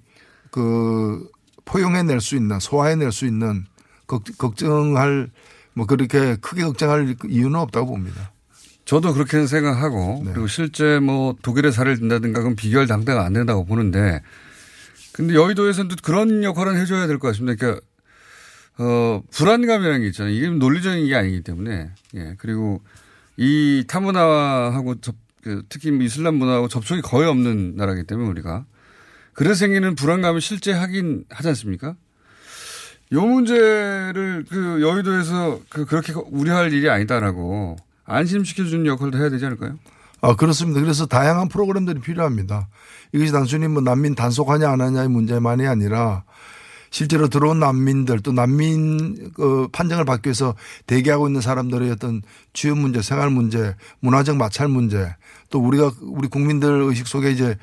그 0.51 1.29
포용해낼 1.65 2.21
수 2.21 2.37
있는 2.37 2.59
소화해낼 2.61 3.13
수 3.13 3.27
있는 3.27 3.65
걱- 4.07 4.25
걱정할 4.39 5.31
뭐 5.75 5.87
그렇게 5.87 6.37
크게 6.37 6.63
걱정할 6.63 7.15
이유는 7.29 7.55
없다고 7.57 7.87
봅니다. 7.89 8.33
저도 8.85 9.13
그렇게 9.13 9.47
생각하고 9.47 10.23
네. 10.25 10.33
그리고 10.33 10.47
실제 10.47 10.99
뭐 10.99 11.37
독일의 11.43 11.73
사례를 11.73 11.99
든다든가 11.99 12.41
그건 12.41 12.57
비교할 12.57 12.87
당대가 12.87 13.25
안 13.25 13.35
된다고 13.35 13.67
보는데 13.67 14.23
근데 15.13 15.35
여의도에서는 15.35 15.89
또 15.89 15.97
그런 16.03 16.43
역할은 16.43 16.77
해줘야 16.81 17.07
될 17.07 17.19
것 17.19 17.29
같습니다. 17.29 17.55
그러니까 17.59 17.85
어 18.79 19.23
불안감이라는 19.31 20.01
게 20.01 20.07
있잖아요. 20.07 20.33
이게 20.33 20.49
논리적인 20.49 21.07
게 21.07 21.15
아니기 21.15 21.43
때문에 21.43 21.91
예 22.15 22.35
그리고 22.39 22.81
이 23.37 23.85
타문화하고 23.89 25.01
접, 25.01 25.17
그 25.43 25.63
특히 25.69 25.91
뭐 25.91 26.05
이슬람 26.05 26.37
문화하고 26.37 26.69
접촉이 26.69 27.03
거의 27.03 27.29
없는 27.29 27.77
나라기 27.77 28.05
때문에 28.05 28.29
우리가 28.29 28.65
그래서 29.39 29.55
생기는 29.55 29.95
불안감을 29.95 30.41
실제 30.41 30.73
하긴 30.73 31.23
하지 31.31 31.47
않습니까? 31.51 31.95
요 33.13 33.23
문제를 33.25 34.45
그 34.51 34.83
여의도에서 34.83 35.61
그 35.69 35.85
그렇게 35.85 36.13
우려할 36.13 36.73
일이 36.73 36.91
아니다라고 36.91 37.77
안심시켜주는 38.05 38.85
역할도 38.85 39.17
해야 39.17 39.31
되지 39.31 39.47
않을까요? 39.47 39.79
아, 40.23 40.35
그렇습니다. 40.35 40.81
그래서 40.81 41.07
다양한 41.07 41.49
프로그램들이 41.49 42.01
필요합니다. 42.01 42.67
이것이 43.13 43.31
단순히 43.31 43.69
뭐 43.69 43.81
난민 43.81 44.17
단속하냐 44.17 44.69
안 44.69 44.81
하냐의 44.81 45.09
문제만이 45.09 45.69
아니라 45.69 46.25
실제로 46.91 47.29
들어온 47.29 47.61
난민들 47.61 48.19
또 48.23 48.33
난민 48.33 49.31
그 49.35 49.69
판정을 49.71 50.05
받기 50.05 50.31
위해서 50.31 50.57
대기하고 50.89 51.29
있는 51.29 51.41
사람들의 51.41 51.89
어떤 51.93 52.23
취업 52.55 52.77
문제, 52.79 53.03
생활 53.03 53.31
문제, 53.31 53.77
문화적 54.01 54.37
마찰 54.37 54.67
문제 54.67 55.15
또 55.49 55.61
우리가 55.61 55.93
우리 56.01 56.27
국민들 56.27 56.83
의식 56.83 57.07
속에 57.07 57.31
이제 57.31 57.57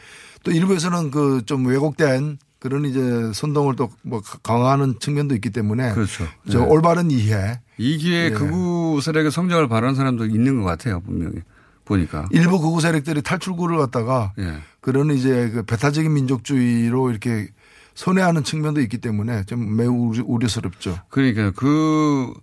또 0.45 0.51
일부에서는 0.51 1.12
그 1.12 1.41
좀 1.45 1.65
왜곡된 1.67 2.38
그런 2.60 2.86
이제 2.86 2.99
선동을 3.34 3.75
또 3.75 3.89
뭐 4.03 4.21
강화하는 4.43 4.95
측면도 4.99 5.36
있기 5.36 5.49
때문에 5.49 5.93
그렇죠. 5.93 6.25
저 6.49 6.60
네. 6.60 6.65
올바른 6.65 7.12
이해 7.12 7.60
이 7.77 7.97
기회에 7.97 8.25
예. 8.27 8.29
극우 8.29 9.01
세력의 9.01 9.31
성장을 9.31 9.67
바라는 9.67 9.95
사람도 9.95 10.25
있는 10.27 10.58
것 10.62 10.63
같아요, 10.65 11.01
분명히. 11.01 11.36
보니까. 11.84 12.27
일부 12.31 12.60
극우 12.60 12.81
세력들이 12.81 13.21
탈출구를 13.21 13.77
갖다가 13.77 14.34
예. 14.39 14.55
그런 14.81 15.12
이제 15.12 15.49
그 15.51 15.63
배타적인 15.63 16.12
민족주의로 16.13 17.12
이렇게 17.12 17.49
선회하는 17.95 18.43
측면도 18.43 18.81
있기 18.81 18.97
때문에 18.99 19.43
좀 19.45 19.75
매우 19.77 19.93
우려- 20.10 20.23
우려스럽죠. 20.25 20.97
그러니까 21.10 21.51
그, 21.51 22.34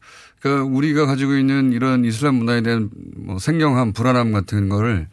그러니까 0.41 0.65
우리가 0.65 1.07
가지고 1.07 1.35
있는 1.37 1.73
이런 1.73 2.05
이슬람 2.05 2.37
문화에 2.37 2.62
대한 2.62 2.91
뭐 3.17 3.38
생경함, 3.38 3.93
불안함 3.93 4.33
같은 4.33 4.69
거를 4.69 5.09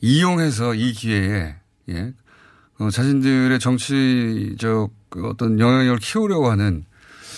이용해서 0.00 0.74
이 0.74 0.92
기회에, 0.92 1.56
예. 1.90 2.12
어, 2.78 2.90
자신들의 2.90 3.58
정치적 3.58 4.92
그 5.08 5.26
어떤 5.26 5.58
영향력을 5.58 5.98
키우려고 5.98 6.50
하는 6.50 6.84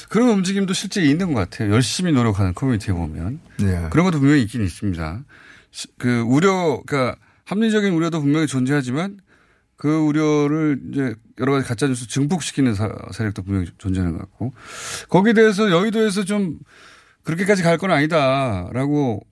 그런 0.08 0.28
움직임도 0.30 0.72
실제 0.74 1.02
있는 1.02 1.32
것 1.32 1.40
같아요. 1.40 1.72
열심히 1.72 2.12
노력하는 2.12 2.52
커뮤니티에 2.54 2.92
보면. 2.92 3.40
네. 3.58 3.86
그런 3.90 4.04
것도 4.04 4.18
분명히 4.18 4.42
있긴 4.42 4.62
있습니다. 4.64 5.24
시- 5.70 5.88
그 5.98 6.20
우려, 6.22 6.82
그러니까 6.84 7.16
합리적인 7.44 7.92
우려도 7.92 8.20
분명히 8.20 8.46
존재하지만 8.46 9.18
그 9.76 9.96
우려를 9.98 10.80
이제 10.90 11.14
여러 11.38 11.52
가지 11.52 11.66
가짜뉴스 11.66 12.06
증폭시키는 12.08 12.74
사- 12.74 12.92
세력도 13.12 13.42
분명히 13.44 13.66
존재하는 13.78 14.12
것 14.12 14.18
같고 14.18 14.52
거기에 15.08 15.32
대해서 15.32 15.70
여의도에서 15.70 16.24
좀 16.24 16.58
그렇게까지 17.22 17.62
갈 17.62 17.78
건 17.78 17.90
아니다라고 17.92 19.24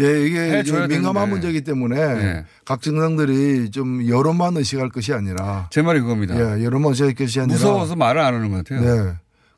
예, 0.00 0.26
이게 0.26 0.62
민감한. 0.88 1.28
문제이기 1.30 1.62
때문에 1.62 1.96
네. 2.14 2.44
각 2.64 2.80
정당들이 2.82 3.70
좀 3.70 4.06
여론만 4.08 4.56
의식할 4.56 4.90
것이 4.90 5.12
아니라 5.12 5.68
제 5.70 5.82
말이 5.82 6.00
그겁니다. 6.00 6.34
예, 6.36 6.64
여론만 6.64 6.90
의식할 6.90 7.14
것이 7.14 7.40
아니라 7.40 7.54
무서워서 7.56 7.96
말을 7.96 8.20
안 8.20 8.34
하는 8.34 8.50
것 8.50 8.64
같아요. 8.64 8.80
네. 9.06 9.12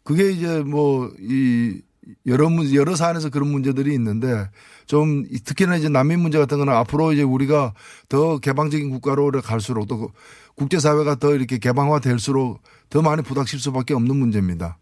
그게 0.04 0.30
이제 0.30 0.60
뭐 0.60 1.10
이 1.20 1.80
여러 2.26 2.48
문 2.48 2.74
여러 2.74 2.96
사안에서 2.96 3.28
그런 3.28 3.48
문제들이 3.50 3.92
있는데 3.94 4.48
좀 4.86 5.24
이- 5.30 5.38
특히나 5.38 5.76
이제 5.76 5.88
난민 5.88 6.18
문제 6.18 6.38
같은 6.38 6.58
거는 6.58 6.72
앞으로 6.72 7.12
이제 7.12 7.22
우리가 7.22 7.72
더 8.08 8.38
개방적인 8.38 8.90
국가로 8.90 9.30
갈수록 9.42 9.86
또그 9.86 10.08
국제사회가 10.56 11.16
더 11.16 11.34
이렇게 11.34 11.58
개방화 11.58 12.00
될수록 12.00 12.62
더 12.88 13.00
많이 13.02 13.22
부닥칠 13.22 13.60
수밖에 13.60 13.94
없는 13.94 14.16
문제입니다. 14.16 14.78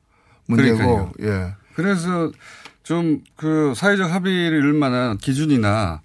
문제고 0.47 0.79
그러니까요. 0.79 1.13
예. 1.23 1.55
그래서 1.75 2.33
좀 2.89 3.21
그 3.37 3.75
사회적 3.77 4.11
합의를 4.11 4.59
이룰 4.59 4.73
만한 4.73 5.19
기준이나 5.19 6.01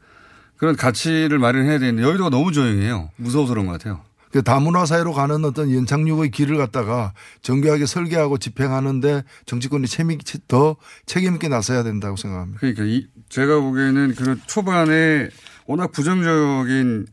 그런 0.58 0.76
가치를 0.76 1.40
마련해야 1.40 1.80
되는데 1.80 2.04
여의도가 2.04 2.30
너무 2.30 2.52
조용해요. 2.52 3.10
무서워서 3.16 3.54
그런 3.54 3.66
것 3.66 3.74
같아요. 3.74 4.02
그 4.32 4.44
다문화 4.44 4.86
사회로 4.86 5.14
가는 5.14 5.46
어떤 5.46 5.72
연착륙의 5.72 6.32
길을 6.32 6.58
갖다가 6.58 7.14
정교하게 7.42 7.86
설계하고 7.86 8.38
집행하는데 8.38 9.24
정치권이 9.46 9.88
책임, 9.88 10.18
더 10.48 10.76
책임있게 11.06 11.48
나서야 11.48 11.84
된다고 11.84 12.16
생각합니다. 12.18 12.60
그러니까 12.60 12.84
이 12.84 13.08
제가 13.30 13.60
보기에는 13.60 14.16
그 14.16 14.38
초반에 14.48 15.30
워낙 15.68 15.92
부정적인 15.92 17.06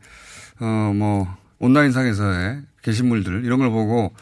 어 0.59 0.93
뭐 0.95 1.27
온라인상에서의 1.59 2.61
게시물들 2.81 3.45
이런 3.45 3.59
걸 3.59 3.69
보고 3.69 4.13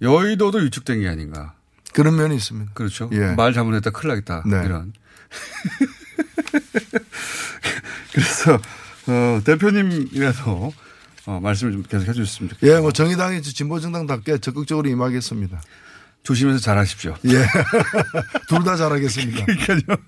여의도도 0.00 0.58
위축된 0.58 1.00
게 1.00 1.08
아닌가. 1.08 1.54
그런 1.94 2.16
면이 2.16 2.36
있습니다. 2.36 2.72
그렇죠. 2.74 3.08
예. 3.12 3.34
말 3.34 3.52
잘못했다 3.54 3.90
큰일 3.90 4.08
나겠다. 4.10 4.42
네. 4.46 4.62
이런. 4.64 4.92
그래서 8.12 8.60
어 9.06 9.40
대표님이라도 9.44 10.72
어 11.26 11.40
말씀을 11.40 11.72
좀 11.72 11.82
계속 11.82 12.06
해주셨으면 12.08 12.50
좋겠습니다. 12.50 12.76
예, 12.76 12.80
뭐 12.80 12.92
정의당이 12.92 13.42
진보정당답게 13.42 14.38
적극적으로 14.38 14.88
임하겠습니다. 14.88 15.60
조심해서 16.22 16.58
잘하십시오. 16.58 17.14
예. 17.26 17.46
둘 18.48 18.64
다 18.64 18.76
잘하겠습니다. 18.76 19.44
그러니까요. 19.66 19.98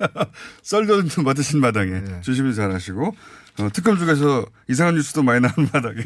썰도 0.62 1.08
좀 1.08 1.24
맡으신 1.24 1.60
마당에 1.60 1.92
예. 1.92 2.20
조심해서 2.22 2.56
잘하시고 2.56 3.16
어, 3.58 3.68
특검 3.72 3.98
쪽에서 3.98 4.46
이상한 4.68 4.94
뉴스도 4.94 5.22
많이 5.22 5.40
나오는 5.40 5.68
마당에 5.72 5.96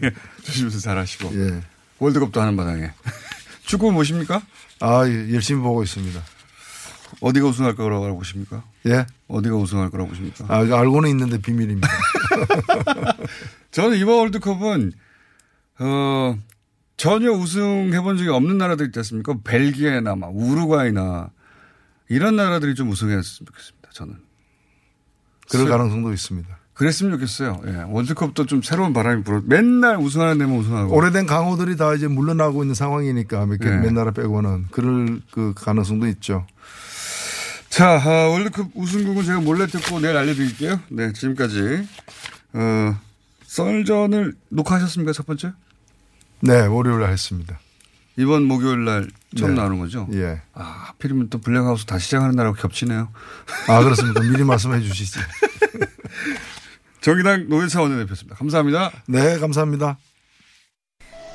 조심해서 0.43 0.79
잘하시고 0.81 1.33
예. 1.35 1.62
월드컵도 1.99 2.40
하는 2.40 2.55
마당에 2.55 2.90
축구 3.71 3.93
보십니까? 3.93 4.43
아, 4.81 5.07
예, 5.07 5.33
열심히 5.33 5.63
보고 5.63 5.83
있습니다. 5.83 6.21
어디가 7.21 7.47
우승할 7.47 7.75
거라고 7.77 8.17
보십니까? 8.17 8.65
예. 8.87 9.07
어디가 9.29 9.55
우승할 9.57 9.91
거라고 9.91 10.11
보십니까? 10.11 10.45
아, 10.49 10.59
알고는 10.59 11.09
있는데 11.11 11.39
비밀입니다. 11.41 11.89
저는 13.71 13.97
이번 13.99 14.19
월드컵은 14.19 14.93
어 15.81 16.39
전혀 16.97 17.31
우승해 17.31 18.01
본 18.01 18.17
적이 18.19 18.31
없는 18.31 18.59
나라들 18.59 18.87
있지 18.87 18.99
않습니까? 18.99 19.35
벨기에나 19.45 20.17
막 20.17 20.35
우루과이나 20.35 21.31
이런 22.09 22.37
나라들이 22.37 22.75
좀 22.75 22.91
우승했으면 22.91 23.47
좋겠습니다. 23.47 23.91
저는. 23.93 24.15
그럴 25.51 25.67
스- 25.67 25.71
가능성도 25.71 26.13
있습니다. 26.13 26.59
그랬으면 26.81 27.12
좋겠어요. 27.12 27.61
예. 27.66 27.85
월드컵도 27.90 28.47
좀 28.47 28.62
새로운 28.62 28.95
바람이 28.95 29.23
불어. 29.23 29.43
맨날 29.45 29.99
우승하는 29.99 30.38
데만 30.38 30.57
우승하고. 30.57 30.97
오래된 30.97 31.27
강호들이 31.27 31.77
다 31.77 31.93
이제 31.93 32.09
물러나고 32.09 32.62
있는 32.62 32.75
상황이니까 32.75 33.45
몇, 33.45 33.59
개, 33.59 33.69
네. 33.69 33.77
몇 33.83 33.93
나라 33.93 34.12
빼고는 34.12 34.69
그럴 34.71 35.21
그 35.31 35.53
가능성도 35.55 36.07
있죠. 36.07 36.47
자, 37.69 38.01
아, 38.03 38.29
월드컵 38.29 38.71
우승국은 38.73 39.25
제가 39.25 39.40
몰래 39.40 39.66
듣고 39.66 40.01
내일 40.01 40.16
알려드릴게요. 40.16 40.81
네, 40.88 41.12
지금까지 41.12 41.87
어, 42.55 42.97
썰전을 43.45 44.33
녹화하셨습니까 44.49 45.12
첫 45.12 45.27
번째? 45.27 45.53
네, 46.40 46.62
월요일 46.64 47.01
날 47.01 47.12
했습니다. 47.12 47.61
이번 48.16 48.45
목요일 48.45 48.87
날 48.87 49.07
처음 49.37 49.51
네. 49.51 49.61
나오는 49.61 49.79
거죠? 49.79 50.09
예. 50.14 50.40
아, 50.55 50.62
하필이면 50.62 51.29
또 51.29 51.37
블랙하우스 51.43 51.85
다시 51.85 52.07
시작하는 52.07 52.35
날하고 52.37 52.57
겹치네요. 52.57 53.11
아, 53.69 53.83
그렇습니까? 53.83 54.23
미리 54.23 54.45
말씀해 54.45 54.81
주시지. 54.81 55.19
정의당 57.01 57.47
노회차 57.49 57.81
원내대표였습니다. 57.81 58.37
감사합니다. 58.37 58.91
네, 59.07 59.39
감사합니다. 59.39 59.97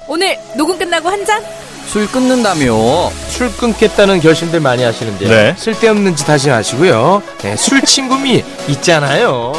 오늘 0.07 0.37
녹음 0.55 0.77
끝나고 0.77 1.09
한 1.09 1.25
잔? 1.25 1.43
술 1.87 2.07
끊는다며 2.11 3.09
술 3.29 3.51
끊겠다는 3.57 4.19
결심들 4.19 4.59
많이 4.59 4.83
하시는데요. 4.83 5.29
네. 5.29 5.55
쓸데없는 5.57 6.15
짓 6.15 6.27
하지 6.29 6.49
마시고요. 6.49 7.21
네, 7.41 7.55
술 7.55 7.81
친구미 7.81 8.43
있잖아요. 8.69 9.53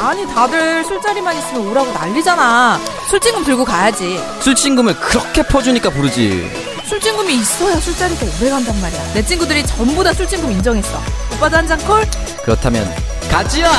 아니 0.00 0.26
다들 0.34 0.84
술자리만 0.84 1.36
있으면 1.36 1.66
오라고 1.68 1.92
난리잖아. 1.92 2.80
술친금 3.10 3.44
들고 3.44 3.64
가야지. 3.64 4.18
술친금을 4.40 4.96
그렇게 4.96 5.42
퍼주니까 5.42 5.90
부르지 5.90 6.50
술친금이 6.86 7.34
있어야 7.36 7.76
술자리가 7.76 8.26
오래 8.40 8.50
간단 8.50 8.80
말이야. 8.80 9.12
내 9.14 9.24
친구들이 9.24 9.64
전부 9.66 10.02
다 10.04 10.12
술친금 10.12 10.50
인정했어. 10.52 11.00
오빠도 11.34 11.56
한 11.56 11.66
잔 11.66 11.78
콜? 11.86 12.04
그렇다면 12.42 12.86
가지야 13.30 13.70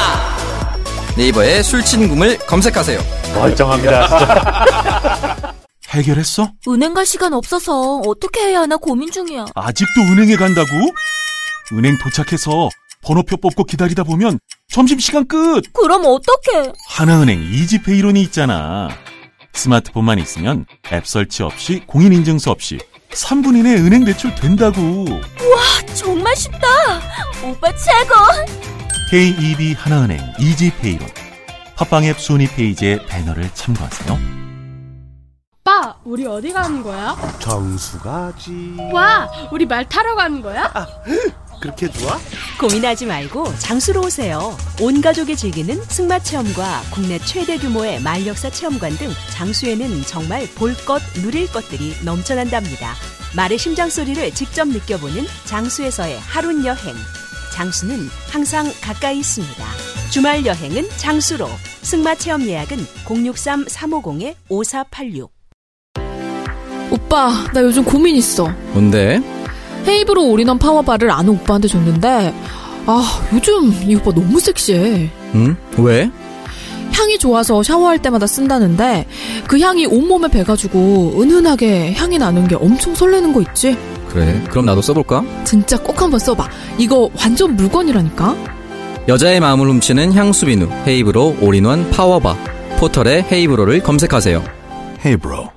네이버에 1.18 1.62
술친금을 1.64 2.40
검색하세요 2.40 3.00
멀쩡합니다 3.36 4.08
진짜 4.08 5.54
해결했어? 5.90 6.52
은행 6.68 6.94
갈 6.96 7.06
시간 7.06 7.34
없어서 7.34 8.00
어떻게 8.08 8.42
해야 8.48 8.62
하나 8.62 8.78
고민 8.78 9.12
중이야. 9.12 9.46
아직도 9.54 10.02
은행에 10.02 10.38
간다고? 10.38 10.68
은행 11.72 12.00
도착해서 12.00 12.70
번호표 13.04 13.38
뽑고 13.38 13.66
기다리다 13.66 14.04
보면 14.04 14.40
점심시간 14.72 15.28
끝! 15.28 15.62
그럼 15.72 16.02
어떡해? 16.06 16.72
하나은행 16.88 17.44
이지페이론이 17.44 18.20
있잖아. 18.24 18.90
스마트폰만 19.54 20.18
있으면 20.18 20.66
앱 20.92 21.06
설치 21.06 21.44
없이 21.44 21.84
공인인증서 21.86 22.50
없이 22.50 22.80
3분 23.12 23.56
이내 23.60 23.76
은행 23.76 24.04
대출 24.04 24.34
된다고. 24.34 24.82
와, 25.12 25.94
정말 25.94 26.36
쉽다. 26.36 26.68
오빠 27.44 27.68
최고. 27.78 28.16
KEB 29.14 29.74
하나은행 29.74 30.20
이지페이론. 30.40 31.08
팟빵 31.76 32.06
앱 32.06 32.20
순위 32.20 32.48
페이지의 32.48 33.06
배너를 33.06 33.48
참고하세요. 33.54 34.18
오빠, 35.60 35.96
우리 36.04 36.26
어디 36.26 36.52
가는 36.52 36.82
거야? 36.82 37.16
정수 37.38 38.00
가지. 38.00 38.76
와, 38.92 39.30
우리 39.52 39.68
말 39.68 39.88
타러 39.88 40.16
가는 40.16 40.42
거야? 40.42 40.74
그렇게 41.62 41.92
좋아? 41.92 42.18
고민하지 42.60 43.06
말고 43.06 43.56
장수로 43.60 44.02
오세요. 44.02 44.58
온 44.82 45.00
가족이 45.00 45.36
즐기는 45.36 45.80
승마 45.84 46.18
체험과 46.18 46.82
국내 46.90 47.20
최대 47.20 47.60
규모의 47.60 48.02
말역사 48.02 48.50
체험관 48.50 48.98
등 48.98 49.12
장수에는 49.30 50.02
정말 50.08 50.48
볼 50.56 50.74
것, 50.88 51.04
누릴 51.22 51.52
것들이 51.52 51.96
넘쳐난답니다. 52.04 52.96
말의 53.36 53.60
심장 53.60 53.92
소리를 53.92 54.34
직접 54.34 54.68
느껴보는 54.68 55.28
장수에서의 55.46 56.20
하룬 56.20 56.66
여행. 56.66 56.96
장수는 57.54 58.10
항상 58.30 58.70
가까이 58.82 59.20
있습니다. 59.20 59.64
주말 60.10 60.46
여행은 60.46 60.90
장수로. 60.98 61.48
승마 61.84 62.16
체험 62.16 62.42
예약은 62.42 62.78
063-350-5486. 63.06 65.30
오빠, 66.92 67.30
나 67.54 67.62
요즘 67.62 67.84
고민 67.84 68.16
있어. 68.16 68.48
뭔데? 68.74 69.22
헤이브로 69.88 70.30
올인원 70.30 70.58
파워바를 70.58 71.12
아는 71.12 71.34
오빠한테 71.34 71.68
줬는데, 71.68 72.34
아, 72.88 73.22
요즘 73.34 73.72
이 73.88 73.94
오빠 73.96 74.12
너무 74.12 74.40
섹시해. 74.40 75.12
응? 75.36 75.56
왜? 75.78 76.10
향이 76.92 77.20
좋아서 77.20 77.62
샤워할 77.64 78.00
때마다 78.00 78.26
쓴다는데, 78.28 79.06
그 79.48 79.60
향이 79.60 79.86
온몸에 79.88 80.28
배가지고 80.30 81.22
은은하게 81.22 81.94
향이 81.94 82.18
나는 82.18 82.48
게 82.48 82.56
엄청 82.56 82.96
설레는 82.96 83.34
거 83.34 83.42
있지? 83.42 83.78
그래 84.14 84.40
그럼 84.50 84.66
나도 84.66 84.82
써볼까? 84.82 85.24
진짜 85.44 85.76
꼭 85.78 86.00
한번 86.00 86.20
써봐. 86.20 86.48
이거 86.78 87.10
완전 87.20 87.56
물건이라니까? 87.56 88.36
여자의 89.08 89.40
마음을 89.40 89.68
훔치는 89.68 90.14
향수 90.14 90.46
비누 90.46 90.70
헤이브로 90.88 91.38
올인원 91.42 91.90
파워바 91.90 92.36
포털에 92.80 93.26
헤이브로를 93.30 93.82
검색하세요 93.82 94.44
헤이브로 95.04 95.52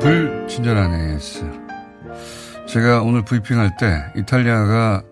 불친절한 0.00 1.12
AS. 1.14 1.44
제가 2.66 3.02
오늘 3.02 3.22
브리핑할 3.24 3.76
때 3.76 4.02
이탈리아가 4.16 5.02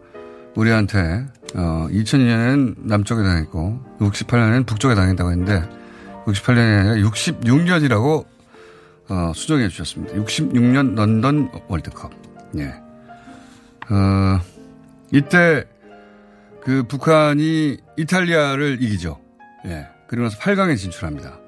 우리한테 0.59 1.25
어, 1.55 1.87
2002년엔 1.91 2.75
남쪽에 2.79 3.23
당했고 3.23 3.81
68년엔 4.01 4.67
북쪽에 4.67 4.95
당했다고 4.97 5.31
했는데 5.31 5.63
68년이 6.27 6.81
아니라 6.81 7.09
66년이라고 7.09 8.27
어, 9.09 9.33
수정해 9.35 9.69
주셨습니다. 9.69 10.15
66년 10.15 10.95
런던 10.95 11.51
월드컵. 11.69 12.11
예. 12.59 12.75
어, 13.91 14.41
이때 15.13 15.65
그 16.63 16.83
북한이 16.83 17.79
이탈리아를 17.97 18.83
이기죠. 18.83 19.19
예. 19.67 19.87
그러면서 20.09 20.39
8강에 20.39 20.77
진출합니다. 20.77 21.39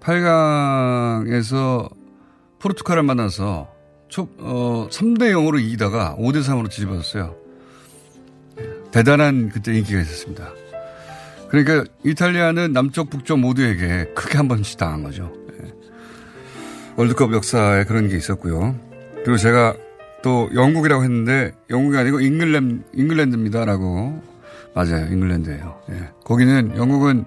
8강에서 0.00 1.88
포르투갈을 2.58 3.04
만나서 3.04 3.70
초, 4.08 4.28
어, 4.38 4.88
3대 4.90 5.32
0으로 5.32 5.58
이기다가 5.60 6.16
5대 6.18 6.42
3으로 6.42 6.68
뒤집어졌어요. 6.68 7.43
대단한 8.94 9.48
그때 9.48 9.74
인기가 9.74 10.00
있었습니다. 10.00 10.52
그러니까 11.48 11.84
이탈리아는 12.04 12.72
남쪽 12.72 13.10
북쪽 13.10 13.40
모두에게 13.40 14.04
크게 14.14 14.36
한 14.36 14.46
번씩 14.46 14.78
당한 14.78 15.02
거죠. 15.02 15.32
예. 15.52 15.72
월드컵 16.94 17.32
역사에 17.32 17.82
그런 17.84 18.08
게 18.08 18.16
있었고요. 18.16 18.78
그리고 19.16 19.36
제가 19.36 19.74
또 20.22 20.48
영국이라고 20.54 21.02
했는데 21.02 21.50
영국이 21.70 21.98
아니고 21.98 22.20
잉글랜드, 22.20 22.84
잉글랜드입니다라고 22.94 24.22
맞아요. 24.76 25.06
잉글랜드예요. 25.12 25.80
예. 25.90 26.10
거기는 26.24 26.76
영국은 26.76 27.24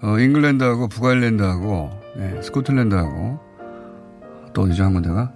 어, 0.00 0.16
잉글랜드하고 0.20 0.86
북아일랜드하고 0.86 1.90
예, 2.18 2.40
스코틀랜드하고 2.40 3.40
또 4.52 4.62
어디죠 4.62 4.84
한 4.84 4.94
군데가 4.94 5.32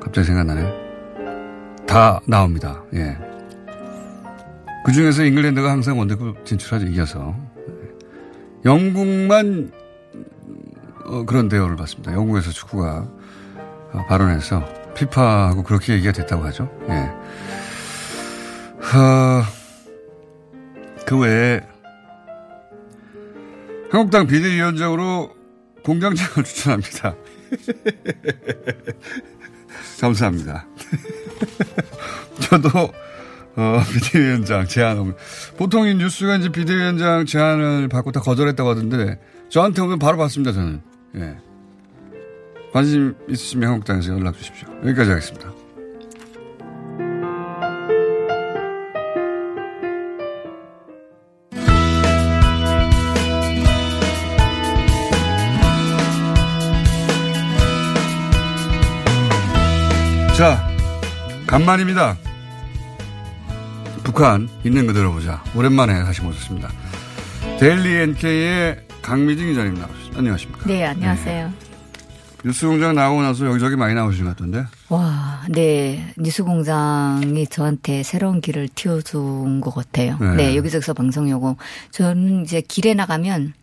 갑자기 0.00 0.26
생각나네. 0.28 1.86
다 1.86 2.20
나옵니다. 2.26 2.82
예. 2.94 3.31
그 4.84 4.92
중에서 4.92 5.24
잉글랜드가 5.24 5.70
항상 5.70 5.98
원대급 5.98 6.44
진출하죠. 6.44 6.86
이겨서. 6.86 7.34
영국만 8.64 9.72
어, 11.04 11.24
그런 11.24 11.48
대우를 11.48 11.76
받습니다. 11.76 12.12
영국에서 12.12 12.50
축구가 12.50 13.08
어, 13.92 14.06
발언해서 14.08 14.64
피파하고 14.94 15.62
그렇게 15.62 15.94
얘기가 15.94 16.12
됐다고 16.12 16.44
하죠. 16.46 16.70
예. 16.88 17.10
어, 18.96 19.42
그 21.06 21.18
외에 21.18 21.60
한국당 23.90 24.26
비대위원장으로 24.26 25.30
공장장을 25.84 26.32
추천합니다. 26.44 27.14
감사합니다. 30.00 30.66
저도 32.40 32.70
어, 33.56 33.82
비대위원장 33.92 34.66
제안 34.66 35.14
보통 35.56 35.86
이 35.86 35.94
뉴스가 35.94 36.36
이제 36.36 36.48
비대위원장 36.48 37.26
제안을 37.26 37.88
받고 37.88 38.12
다 38.12 38.20
거절했다고 38.20 38.70
하던데 38.70 39.18
저한테 39.48 39.82
오면 39.82 39.98
바로 39.98 40.16
받습니다 40.16 40.52
저는. 40.52 40.80
예. 41.16 41.36
관심 42.72 43.14
있으시면 43.28 43.68
한국당에서 43.68 44.14
연락 44.14 44.36
주십시오. 44.38 44.66
여기까지 44.84 45.10
하겠습니다. 45.10 45.52
자, 60.34 60.66
간만입니다. 61.46 62.16
북한 64.04 64.48
있는 64.64 64.86
그대로 64.86 65.12
보자. 65.12 65.42
오랜만에 65.54 66.02
다시 66.04 66.22
모셨습니다. 66.22 66.68
데일리 67.58 67.94
NK의 67.94 68.86
강미진 69.00 69.48
기자님 69.48 69.74
나오셨습니다. 69.74 70.18
안녕하십니까? 70.18 70.66
네, 70.66 70.84
안녕하세요. 70.84 71.52
뉴스공장 72.44 72.96
나오고 72.96 73.22
나서 73.22 73.46
여기저기 73.46 73.76
많이 73.76 73.94
나오신 73.94 74.24
것 74.24 74.30
같던데? 74.30 74.64
와, 74.88 75.42
네. 75.48 76.12
뉴스공장이 76.18 77.46
저한테 77.46 78.02
새로운 78.02 78.40
길을 78.40 78.68
틔워준 78.74 79.60
것 79.60 79.72
같아요. 79.72 80.18
네. 80.20 80.34
네, 80.34 80.56
여기저기서 80.56 80.92
방송이 80.94 81.32
오고. 81.34 81.56
저는 81.92 82.42
이제 82.42 82.60
길에 82.60 82.94
나가면 82.94 83.54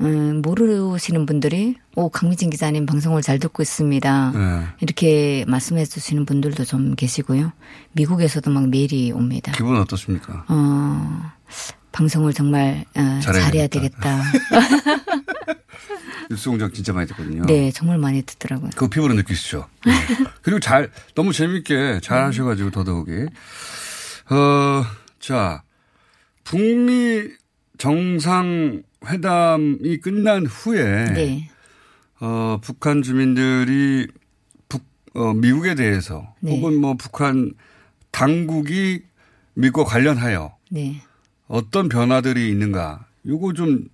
음, 0.00 0.40
모르시는 0.42 1.26
분들이 1.26 1.76
오 1.94 2.08
강미진 2.08 2.48
기자님 2.50 2.86
방송을 2.86 3.22
잘 3.22 3.38
듣고 3.38 3.62
있습니다. 3.62 4.32
네. 4.34 4.66
이렇게 4.80 5.44
말씀해 5.46 5.84
주시는 5.84 6.24
분들도 6.24 6.64
좀 6.64 6.94
계시고요. 6.94 7.52
미국에서도 7.92 8.50
막 8.50 8.68
메일이 8.68 9.12
옵니다. 9.12 9.52
기분 9.52 9.76
어떻습니까? 9.76 10.44
어, 10.48 11.32
방송을 11.92 12.32
정말 12.32 12.84
어, 12.96 13.20
잘해야겠다. 13.22 13.32
잘해야 13.32 13.66
되겠다. 13.66 14.22
뉴스 16.30 16.48
공장 16.48 16.70
진짜 16.72 16.92
많이 16.92 17.06
듣거든요. 17.08 17.44
네, 17.44 17.70
정말 17.70 17.98
많이 17.98 18.22
듣더라고요. 18.22 18.70
그거 18.70 18.88
피부로 18.88 19.14
느끼시죠. 19.14 19.66
네. 19.84 19.92
그리고 20.42 20.60
잘 20.60 20.90
너무 21.14 21.32
재밌게 21.32 22.00
잘 22.02 22.24
하셔가지고 22.24 22.70
더더욱이 22.70 23.26
어, 24.30 24.84
자 25.18 25.62
북미 26.44 27.24
정상 27.76 28.82
회담이 29.06 29.98
끝난 29.98 30.46
후에 30.46 31.04
네. 31.12 31.50
어, 32.20 32.58
북한 32.62 33.02
주민들이 33.02 34.06
북, 34.68 34.84
어, 35.14 35.32
미국에 35.34 35.74
대해서 35.74 36.34
네. 36.40 36.52
혹은 36.52 36.76
뭐 36.76 36.94
북한 36.94 37.52
당국이 38.10 39.02
미국과 39.54 39.88
관련하여 39.88 40.56
네. 40.70 41.02
어떤 41.46 41.88
변화들이 41.88 42.48
있는가 42.50 43.06
요거 43.26 43.54
좀 43.54 43.88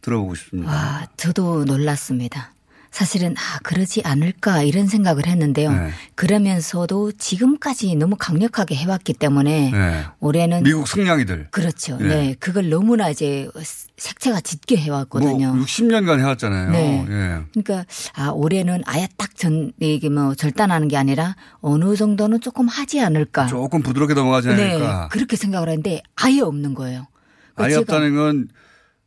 들어보고 0.00 0.34
싶습니다. 0.34 0.70
와, 0.70 1.06
저도 1.16 1.64
놀랐습니다. 1.64 2.52
사실은 2.98 3.36
아 3.38 3.58
그러지 3.62 4.02
않을까 4.04 4.62
이런 4.62 4.88
생각을 4.88 5.28
했는데요. 5.28 5.72
네. 5.72 5.90
그러면서도 6.16 7.12
지금까지 7.12 7.94
너무 7.94 8.16
강력하게 8.18 8.74
해왔기 8.74 9.12
때문에 9.12 9.70
네. 9.70 10.04
올해는 10.18 10.64
미국 10.64 10.88
승냥이들. 10.88 11.48
그렇죠. 11.52 11.96
네. 11.98 12.08
네. 12.08 12.36
그걸 12.40 12.68
너무나 12.70 13.08
이제 13.08 13.48
색채가 13.96 14.40
짙게 14.40 14.76
해왔거든요. 14.78 15.54
뭐 15.54 15.64
60년간 15.64 16.18
해왔잖아요. 16.18 16.70
네. 16.72 17.06
예. 17.08 17.44
그러니까 17.52 17.86
아 18.14 18.30
올해는 18.30 18.82
아예 18.84 19.06
딱 19.16 19.28
전 19.38 19.72
이게 19.78 20.08
뭐 20.08 20.34
절단하는 20.34 20.88
게 20.88 20.96
아니라 20.96 21.36
어느 21.60 21.94
정도는 21.94 22.40
조금 22.40 22.66
하지 22.66 23.00
않을까. 23.00 23.46
조금 23.46 23.82
부드럽게 23.82 24.14
넘어가지 24.14 24.48
않을까. 24.48 25.02
네, 25.02 25.08
그렇게 25.12 25.36
생각을 25.36 25.68
했는데 25.68 26.02
아예 26.16 26.40
없는 26.40 26.74
거예요. 26.74 27.06
그러니까 27.54 27.76
아예 27.76 27.80
없다는 27.80 28.48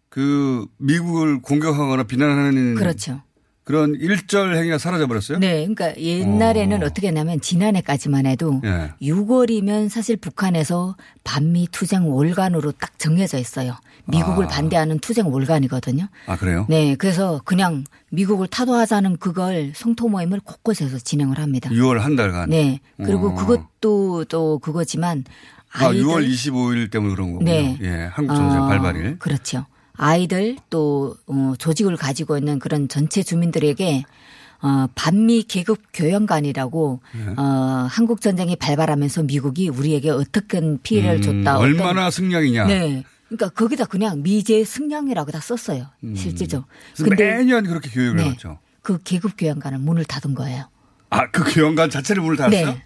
건그 0.10 0.68
미국을 0.78 1.42
공격하거나 1.42 2.04
비난하는 2.04 2.76
그렇죠. 2.76 3.22
그런 3.64 3.96
일절 3.96 4.56
행위가 4.56 4.78
사라져 4.80 5.08
버렸어요? 5.08 5.38
네, 5.38 5.68
그러니까 5.68 5.96
옛날에는 5.96 6.84
어. 6.84 6.90
떻게 6.90 7.08
했냐면 7.08 7.40
지난해까지만 7.40 8.26
해도 8.26 8.60
예. 8.64 8.92
6월이면 9.02 9.90
사실 9.90 10.18
북한에서 10.18 10.96
반미 11.24 11.68
투쟁 11.72 12.12
월간으로 12.12 12.72
딱 12.74 12.98
정해져 12.98 13.38
있어요. 13.38 13.76
미국을 14.06 14.46
아. 14.46 14.48
반대하는 14.48 14.98
투쟁 15.00 15.32
월간이거든요. 15.32 16.08
아 16.26 16.38
그래요? 16.38 16.66
네, 16.70 16.96
그래서 16.96 17.40
그냥 17.46 17.84
미국을 18.10 18.48
타도하자는 18.48 19.18
그걸 19.18 19.74
성토 19.76 20.10
모임을 20.10 20.40
곳곳에서 20.40 20.98
진행을 20.98 21.38
합니다. 21.38 21.70
6월 21.70 22.00
한 22.00 22.16
달간. 22.16 22.50
네, 22.50 22.80
그리고 22.98 23.30
어. 23.30 23.36
그것도 23.36 24.26
또 24.26 24.60
그거지만 24.60 25.24
아, 25.74 25.88
아이들 25.88 26.04
6월 26.04 26.28
25일 26.28 26.92
때문에 26.92 27.14
그런 27.14 27.32
거군요. 27.34 27.52
네. 27.52 27.78
예, 27.82 28.10
한국 28.12 28.36
전쟁 28.36 28.64
어, 28.64 28.68
발발일. 28.68 29.20
그렇죠. 29.20 29.66
아이들 29.94 30.58
또 30.70 31.16
어, 31.28 31.54
조직을 31.58 31.98
가지고 31.98 32.38
있는 32.38 32.60
그런 32.60 32.88
전체 32.88 33.24
주민들에게 33.24 34.04
어, 34.64 34.88
반미 34.96 35.44
계급 35.44 35.80
교연관이라고 35.94 37.02
네. 37.16 37.34
어, 37.38 37.88
한국 37.90 38.22
전쟁이 38.22 38.56
발발하면서 38.56 39.24
미국이 39.24 39.70
우리에게 39.70 40.10
어떻게 40.12 40.62
피해를 40.84 41.16
음, 41.18 41.22
줬다. 41.22 41.58
어떤- 41.58 41.62
얼마나 41.62 42.12
승량이냐. 42.12 42.66
네. 42.68 43.04
그러니까 43.28 43.50
거기다 43.50 43.86
그냥 43.86 44.22
미제 44.22 44.64
승량이라고 44.64 45.32
다 45.32 45.40
썼어요. 45.40 45.88
실제죠. 46.16 46.58
음. 47.00 47.06
그래서 47.06 47.16
매년 47.24 47.64
그렇게 47.66 47.90
교육을 47.90 48.18
네. 48.18 48.24
해왔죠. 48.26 48.60
그 48.82 49.00
계급 49.04 49.34
교연관은 49.38 49.82
문을 49.82 50.04
닫은 50.06 50.36
거예요. 50.36 50.66
아, 51.10 51.30
그 51.32 51.44
교양관 51.54 51.90
자체를 51.90 52.22
문을 52.24 52.38
닫았어요? 52.38 52.66
네. 52.68 52.84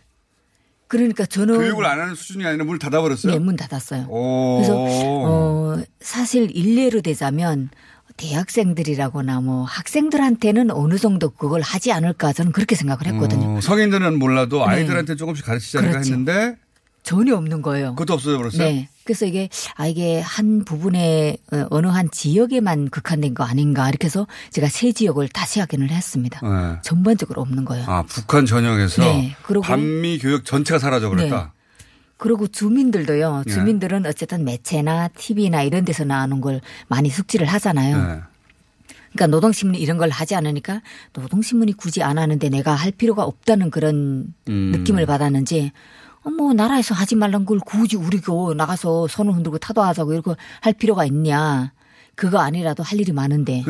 그러니까 0.87 1.25
저는 1.25 1.57
교육을 1.57 1.85
안 1.85 1.99
하는 1.99 2.15
수준이 2.15 2.45
아니라 2.45 2.63
문을 2.63 2.79
닫아버렸어요? 2.79 3.33
네, 3.33 3.39
문 3.39 3.55
닫았어요. 3.55 4.05
오. 4.07 4.57
그래서 4.57 4.85
어 4.87 5.83
사실 5.99 6.55
일례로 6.55 7.01
되자면 7.01 7.69
대학생들이라거나 8.17 9.41
뭐 9.41 9.63
학생들한테는 9.63 10.71
어느 10.71 10.97
정도 10.97 11.29
그걸 11.29 11.61
하지 11.61 11.91
않을까 11.91 12.33
저는 12.33 12.51
그렇게 12.51 12.75
생각을 12.75 13.07
했거든요. 13.07 13.57
어, 13.57 13.61
성인들은 13.61 14.17
몰라도 14.19 14.59
네. 14.59 14.71
아이들한테 14.71 15.15
조금씩 15.15 15.45
가르치자니까 15.45 15.91
그렇죠. 15.91 16.11
했는데 16.11 16.57
전혀 17.03 17.35
없는 17.35 17.61
거예요. 17.61 17.95
그것도 17.95 18.13
없어져 18.13 18.37
버렸어요? 18.37 18.63
네. 18.63 18.89
그래서 19.05 19.25
이게 19.27 19.49
아 19.75 19.85
이게 19.85 20.19
한 20.19 20.65
부분에 20.65 21.37
어, 21.53 21.67
어느 21.69 21.85
한 21.87 22.09
지역에만 22.11 22.89
극한된 22.89 23.35
거 23.35 23.43
아닌가 23.43 23.87
이렇게 23.87 24.05
해서 24.05 24.25
제가 24.49 24.67
세 24.67 24.91
지역을 24.91 25.29
다시 25.29 25.59
확인을 25.59 25.91
했습니다. 25.91 26.39
네. 26.41 26.79
전반적으로 26.81 27.41
없는 27.43 27.65
거예요. 27.65 27.85
아, 27.87 28.01
북한 28.03 28.47
전역에서 28.47 29.03
네. 29.03 29.35
그리고- 29.43 29.61
반미 29.63 30.17
교육 30.17 30.43
전체가 30.43 30.79
사라져 30.79 31.09
버렸다. 31.09 31.53
그리고 32.17 32.47
주민들도요. 32.47 33.43
네. 33.45 33.53
주민들은 33.53 34.07
어쨌든 34.07 34.43
매체나 34.43 35.09
TV나 35.09 35.61
이런 35.61 35.85
데서 35.85 36.03
나오는 36.03 36.41
걸 36.41 36.61
많이 36.87 37.09
숙지를 37.09 37.45
하잖아요. 37.45 37.97
네. 37.97 38.21
그러니까 39.13 39.27
노동신문 39.27 39.79
이런 39.79 39.97
걸 39.97 40.09
하지 40.09 40.33
않으니까 40.35 40.81
노동신문이 41.13 41.73
굳이 41.73 42.01
안 42.01 42.17
하는데 42.17 42.49
내가 42.49 42.73
할 42.73 42.91
필요가 42.91 43.23
없다는 43.23 43.69
그런 43.69 44.33
음. 44.49 44.71
느낌을 44.75 45.05
받았는지 45.05 45.71
어, 46.25 46.29
뭐 46.31 46.53
나라에서 46.53 46.93
하지 46.93 47.15
말란 47.15 47.45
걸 47.45 47.59
굳이 47.59 47.95
우리가 47.95 48.33
나가서 48.55 49.07
손을 49.07 49.33
흔들고 49.33 49.59
타도하자고 49.59 50.13
이렇게 50.13 50.35
할 50.61 50.73
필요가 50.73 51.05
있냐. 51.05 51.71
그거 52.15 52.39
아니라도 52.39 52.81
할 52.83 52.99
일이 52.99 53.11
많은데. 53.11 53.63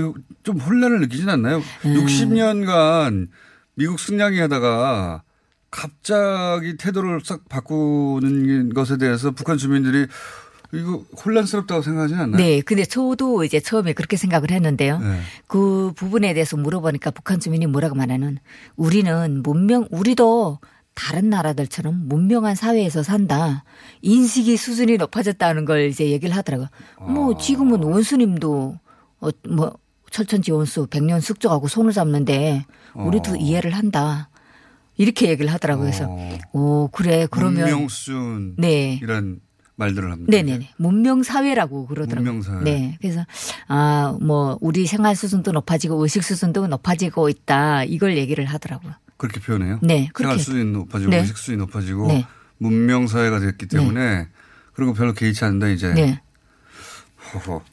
좀 0.44 0.60
혼란을 0.60 1.02
느끼진 1.02 1.30
않나요? 1.30 1.58
음. 1.58 1.94
60년간 1.94 3.28
미국 3.76 4.00
승냥이 4.00 4.40
하다가 4.40 5.24
갑자기 5.72 6.78
태도를 6.78 7.22
싹 7.24 7.50
바꾸는 7.50 8.74
것에 8.74 8.98
대해서 8.98 9.32
북한 9.32 9.58
주민들이 9.58 10.08
이거 10.74 11.04
혼란스럽다고 11.26 11.82
생각하지는 11.82 12.22
않나요? 12.24 12.38
네. 12.38 12.62
근데 12.62 12.86
저도 12.86 13.44
이제 13.44 13.60
처음에 13.60 13.94
그렇게 13.94 14.16
생각을 14.16 14.52
했는데요. 14.52 15.00
네. 15.00 15.20
그 15.48 15.92
부분에 15.96 16.34
대해서 16.34 16.56
물어보니까 16.58 17.12
북한 17.12 17.40
주민이 17.40 17.68
뭐라고 17.68 17.96
말하는 17.96 18.38
우리는 18.76 19.44
문명, 19.44 19.88
우리도 19.92 20.60
다른 20.96 21.30
나라들처럼 21.30 22.08
문명한 22.08 22.56
사회에서 22.56 23.04
산다. 23.04 23.64
인식이 24.02 24.58
수준이 24.58 24.98
높아졌다는 24.98 25.66
걸 25.66 25.90
이제 25.90 26.10
얘기를 26.10 26.36
하더라고요. 26.36 26.70
뭐 27.02 27.38
지금은 27.38 27.84
원수님도 27.84 28.80
어, 29.20 29.30
뭐 29.50 29.74
철천지 30.10 30.52
원수 30.52 30.88
백년 30.88 31.20
숙적하고 31.20 31.68
손을 31.68 31.92
잡는데 31.92 32.66
우리도 32.94 33.34
어. 33.34 33.36
이해를 33.36 33.72
한다. 33.72 34.30
이렇게 34.98 35.30
얘기를 35.30 35.52
하더라고요. 35.52 35.86
그래서 35.86 36.10
오 36.54 36.88
그래 36.88 37.28
그러면 37.30 37.70
문명순 37.70 38.56
네. 38.58 38.98
이런 39.04 39.42
말들을 39.76 40.10
합니다. 40.10 40.32
네네네. 40.32 40.70
문명 40.78 41.22
사회라고 41.22 41.88
그러더라고요. 41.88 42.32
문명사회. 42.32 42.64
네. 42.64 42.98
그래서 43.02 43.26
아, 43.68 44.18
뭐 44.22 44.58
우리 44.62 44.88
생활 44.88 45.18
수준도 45.18 45.52
높아지고 45.52 46.02
의식 46.02 46.24
수준도 46.24 46.68
높아지고 46.68 47.28
있다. 47.28 47.84
이걸 47.84 48.16
얘기를 48.18 48.46
하더라고요. 48.46 48.94
그렇게 49.18 49.40
표현해요? 49.40 49.80
네, 49.82 50.10
생활 50.18 50.36
그렇게. 50.36 50.38
수준이 50.40 50.72
높아지고 50.72 51.12
네. 51.12 51.20
의식 51.20 51.38
수준이 51.38 51.58
높아지고 51.58 52.08
네. 52.08 52.28
문명 52.58 53.08
사회가 53.08 53.40
됐기 53.40 53.68
때문에 53.68 54.28
그리고 54.74 54.94
별로 54.94 55.14
개의치 55.14 55.44
않는다 55.46 55.68
이제. 55.70 55.94
네. 55.94 56.22
허허. 57.34 57.64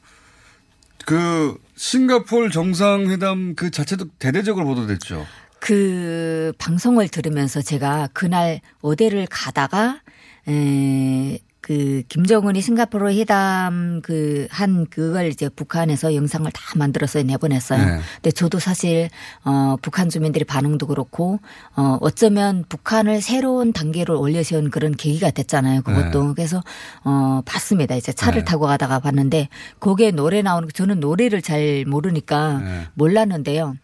그 1.05 1.57
싱가폴 1.75 2.51
정상회담 2.51 3.55
그 3.55 3.71
자체도 3.71 4.05
대대적으로 4.19 4.65
보도됐죠. 4.65 5.25
그 5.59 6.53
방송을 6.57 7.07
들으면서 7.09 7.61
제가 7.61 8.09
그날 8.13 8.61
어디를 8.81 9.27
가다가 9.29 10.01
에, 10.47 11.39
그 11.63 12.03
김정은이 12.09 12.61
싱가포르 12.61 13.11
회담 13.13 14.01
그 14.03 14.43
한 14.49 14.85
그걸 14.89 15.27
이제 15.27 15.49
북한에서 15.49 16.15
영상을 16.15 16.49
다 16.51 16.61
만들어서 16.75 17.23
내보냈어요. 17.23 17.83
네. 17.83 17.99
근데 18.15 18.31
저도 18.31 18.59
사실 18.59 19.09
어 19.43 19.77
북한 19.81 20.09
주민들의 20.09 20.45
반응도 20.45 20.87
그렇고 20.87 21.39
어 21.75 21.97
어쩌면 22.01 22.63
북한을 22.69 23.21
새로운 23.21 23.73
단계로 23.73 24.19
올려 24.19 24.43
세운 24.43 24.69
그런 24.69 24.95
계기가 24.95 25.31
됐잖아요. 25.31 25.81
그것도 25.81 26.27
네. 26.27 26.33
그래서 26.35 26.61
어 27.03 27.41
봤습니다. 27.45 27.95
이제 27.95 28.13
차를 28.13 28.41
네. 28.41 28.45
타고 28.45 28.67
가다가 28.67 28.99
봤는데 28.99 29.49
거기에 29.79 30.11
노래 30.11 30.41
나오는 30.41 30.67
거 30.67 30.71
저는 30.71 30.99
노래를 30.99 31.41
잘 31.41 31.85
모르니까 31.87 32.59
네. 32.59 32.87
몰랐는데요. 32.93 33.75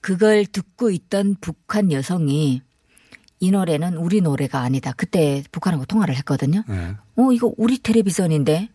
그걸 0.00 0.46
듣고 0.46 0.90
있던 0.90 1.36
북한 1.40 1.90
여성이 1.90 2.62
이 3.38 3.50
노래는 3.50 3.96
우리 3.96 4.20
노래가 4.20 4.60
아니다. 4.60 4.92
그때 4.96 5.42
북한하고 5.52 5.84
통화를 5.84 6.16
했거든요. 6.16 6.62
네. 6.68 6.94
어, 7.16 7.32
이거 7.32 7.52
우리 7.56 7.78
텔레비전인데? 7.78 8.70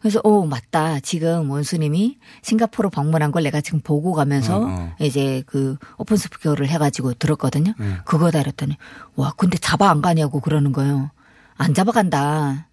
그래서, 0.00 0.20
어, 0.24 0.44
맞다. 0.44 0.98
지금 0.98 1.48
원수님이 1.50 2.18
싱가포르 2.42 2.90
방문한 2.90 3.30
걸 3.30 3.44
내가 3.44 3.60
지금 3.60 3.80
보고 3.80 4.12
가면서 4.12 4.58
어, 4.58 4.66
어. 4.66 4.92
이제 4.98 5.44
그 5.46 5.76
오픈 5.96 6.16
스피커를 6.16 6.68
해가지고 6.68 7.14
들었거든요. 7.14 7.74
네. 7.78 7.98
그거다 8.04 8.40
이랬더니, 8.40 8.76
와, 9.14 9.32
근데 9.36 9.58
잡아 9.58 9.90
안 9.90 10.02
가냐고 10.02 10.40
그러는 10.40 10.72
거예요. 10.72 11.10
안 11.56 11.74
잡아간다. 11.74 12.66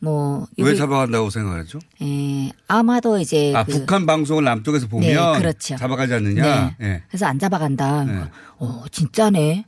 뭐 0.00 0.46
왜 0.58 0.74
잡아간다고 0.76 1.28
생각하죠? 1.30 1.78
에, 2.02 2.50
아마도 2.68 3.18
이제 3.18 3.52
아, 3.54 3.64
그- 3.64 3.72
북한 3.72 4.06
방송을 4.06 4.44
남쪽에서 4.44 4.86
보면 4.86 5.08
네, 5.34 5.38
그렇죠. 5.40 5.76
잡아가지 5.76 6.14
않느냐. 6.14 6.42
네. 6.42 6.76
예. 6.86 7.02
그래서 7.08 7.26
안 7.26 7.38
잡아간다. 7.38 8.04
어, 8.60 8.84
진짜네. 8.92 9.64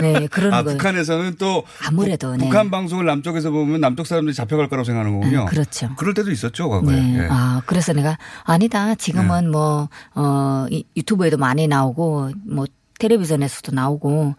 네, 0.00 0.26
그런 0.28 0.54
아, 0.54 0.62
거. 0.62 0.70
북한에서는 0.72 1.36
또 1.38 1.64
아무래도 1.86 2.36
네. 2.36 2.44
북한 2.44 2.70
방송을 2.70 3.04
남쪽에서 3.06 3.50
보면 3.50 3.80
남쪽 3.80 4.06
사람들이 4.06 4.34
잡혀갈 4.34 4.68
거라고 4.68 4.84
생각하는 4.84 5.18
거군요. 5.18 5.40
음, 5.42 5.46
그렇죠. 5.46 5.90
그럴 5.96 6.14
때도 6.14 6.30
있었죠, 6.30 6.68
과거에. 6.68 6.94
네. 7.00 7.18
예. 7.24 7.28
아, 7.30 7.60
그래서 7.66 7.92
내가 7.92 8.16
아니다. 8.44 8.94
지금은 8.94 9.50
뭐, 9.50 9.88
어, 10.14 10.66
이- 10.70 10.84
유튜브에도 10.96 11.36
많이 11.36 11.66
나오고, 11.66 12.30
뭐, 12.46 12.64
텔레비전에서도 13.00 13.72
나오고, 13.74 14.34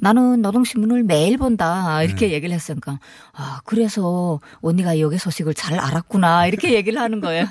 나는 0.00 0.42
노동신문을 0.42 1.04
매일 1.04 1.36
본다. 1.36 2.02
이렇게 2.02 2.28
네. 2.28 2.32
얘기를 2.34 2.54
했으니까, 2.54 2.98
아, 3.32 3.60
그래서 3.64 4.40
언니가 4.60 4.98
여기 4.98 5.18
소식을 5.18 5.54
잘 5.54 5.78
알았구나. 5.78 6.46
이렇게 6.46 6.72
얘기를 6.74 7.00
하는 7.00 7.20
거예요. 7.20 7.46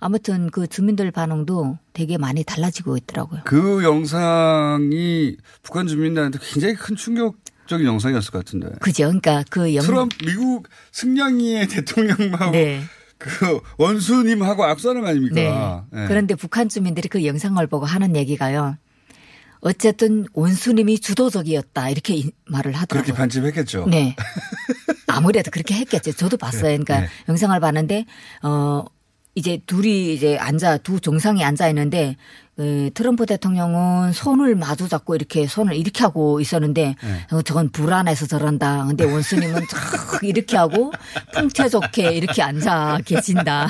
아무튼 0.00 0.50
그 0.50 0.66
주민들 0.66 1.10
반응도 1.10 1.78
되게 1.92 2.18
많이 2.18 2.44
달라지고 2.44 2.96
있더라고요. 2.96 3.42
그 3.44 3.82
영상이 3.82 5.36
북한 5.62 5.86
주민들한테 5.86 6.38
굉장히 6.42 6.74
큰 6.74 6.96
충격 6.96 7.36
적인 7.66 7.86
영상이었을 7.86 8.30
것 8.30 8.44
같은데. 8.44 8.68
그죠. 8.80 9.04
그러니까 9.04 9.44
그 9.50 9.74
영. 9.74 9.84
트럼프 9.84 10.16
미국 10.24 10.68
승냥이의 10.92 11.66
대통령하고 11.68 12.52
네. 12.52 12.82
그 13.18 13.60
원수님하고 13.78 14.62
거 15.02 15.08
아닙니까? 15.08 15.34
네. 15.34 16.02
예. 16.02 16.06
그런데 16.06 16.34
북한 16.34 16.68
주민들이 16.68 17.08
그 17.08 17.24
영상을 17.24 17.66
보고 17.66 17.86
하는 17.86 18.14
얘기가요. 18.14 18.76
어쨌든 19.66 20.26
원수님이 20.32 21.00
주도적이었다 21.00 21.90
이렇게 21.90 22.14
이- 22.14 22.30
말을 22.46 22.72
하더라고요. 22.72 23.02
그렇게 23.02 23.12
반집했겠죠. 23.18 23.86
네. 23.88 24.14
아무래도 25.08 25.50
그렇게 25.50 25.74
했겠죠. 25.74 26.12
저도 26.12 26.36
봤어요. 26.36 26.62
그러니까 26.62 27.00
네. 27.00 27.08
영상을 27.28 27.58
봤는데 27.58 28.06
어 28.44 28.84
이제 29.34 29.60
둘이 29.66 30.14
이제 30.14 30.36
앉아 30.38 30.78
두 30.78 31.00
정상이 31.00 31.44
앉아 31.44 31.68
있는데 31.70 32.16
그 32.56 32.90
트럼프 32.94 33.26
대통령은 33.26 34.14
손을 34.14 34.54
마주 34.54 34.88
잡고 34.88 35.14
이렇게 35.14 35.46
손을 35.46 35.76
이렇게 35.76 36.02
하고 36.02 36.40
있었는데 36.40 36.96
네. 37.02 37.26
어, 37.30 37.42
저건 37.42 37.68
불안해서 37.68 38.26
저런다. 38.26 38.86
근데 38.86 39.04
원수님은 39.04 39.60
쫙 39.68 40.20
이렇게 40.24 40.56
하고 40.56 40.90
풍채 41.34 41.68
좋게 41.68 42.14
이렇게 42.14 42.42
앉아 42.42 43.00
계신다. 43.04 43.68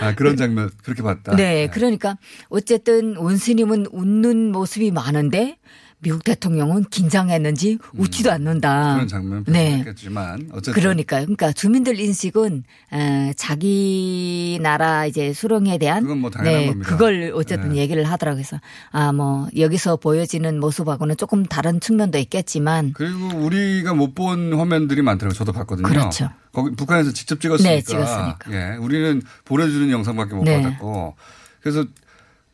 아, 0.00 0.14
그런 0.14 0.38
장면 0.38 0.70
그렇게 0.82 1.02
봤다. 1.02 1.36
네, 1.36 1.68
그러니까 1.68 2.16
어쨌든 2.48 3.16
원수님은 3.16 3.88
웃는 3.92 4.52
모습이 4.52 4.92
많은데 4.92 5.58
미국 6.02 6.24
대통령은 6.24 6.84
긴장했는지 6.90 7.78
웃지도 7.94 8.32
않는다. 8.32 8.90
음. 8.90 8.94
그런 8.94 9.08
장면 9.08 9.44
네. 9.46 9.66
표현했겠지만 9.70 10.48
어쨌든 10.52 10.72
그러니까요. 10.74 11.22
그러니까 11.26 11.52
주민들 11.52 12.00
인식은 12.00 12.64
에, 12.92 13.32
자기 13.36 14.58
나라 14.60 15.06
이제 15.06 15.32
수령에 15.32 15.78
대한 15.78 16.02
그건 16.02 16.18
뭐 16.18 16.30
당연한 16.30 16.60
네, 16.60 16.66
겁니다. 16.68 16.88
그걸 16.90 17.32
어쨌든 17.34 17.70
네. 17.70 17.76
얘기를 17.76 18.02
하더라고요. 18.04 18.42
그래서 18.42 18.60
아 18.90 19.12
뭐 19.12 19.46
여기서 19.56 19.96
보여지는 19.96 20.58
모습하고는 20.58 21.16
조금 21.18 21.44
다른 21.44 21.80
측면도 21.80 22.16
있겠지만 22.18 22.92
그리고 22.94 23.28
우리가 23.38 23.94
못 23.94 24.12
본 24.14 24.52
화면들이 24.52 25.00
많더라고요. 25.02 25.34
저도 25.36 25.52
봤거든요. 25.52 25.88
그렇죠. 25.88 26.28
거기 26.52 26.74
북한에서 26.76 27.12
직접 27.12 27.40
찍었으니까. 27.40 27.74
네, 27.74 27.80
찍었으니까. 27.80 28.52
예, 28.52 28.76
우리는 28.76 29.22
보내주는 29.46 29.88
영상밖에 29.90 30.34
못 30.34 30.44
네. 30.44 30.60
받았고 30.62 31.14
그래서 31.62 31.86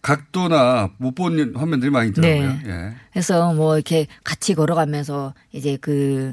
각도나 0.02 0.90
못 0.98 1.14
본 1.14 1.54
화면들이 1.56 1.90
많이 1.90 2.10
있더라고요. 2.10 2.48
네. 2.48 2.62
예. 2.66 2.94
그래서 3.12 3.52
뭐 3.52 3.74
이렇게 3.76 4.06
같이 4.24 4.54
걸어가면서 4.54 5.34
이제 5.52 5.76
그, 5.80 6.32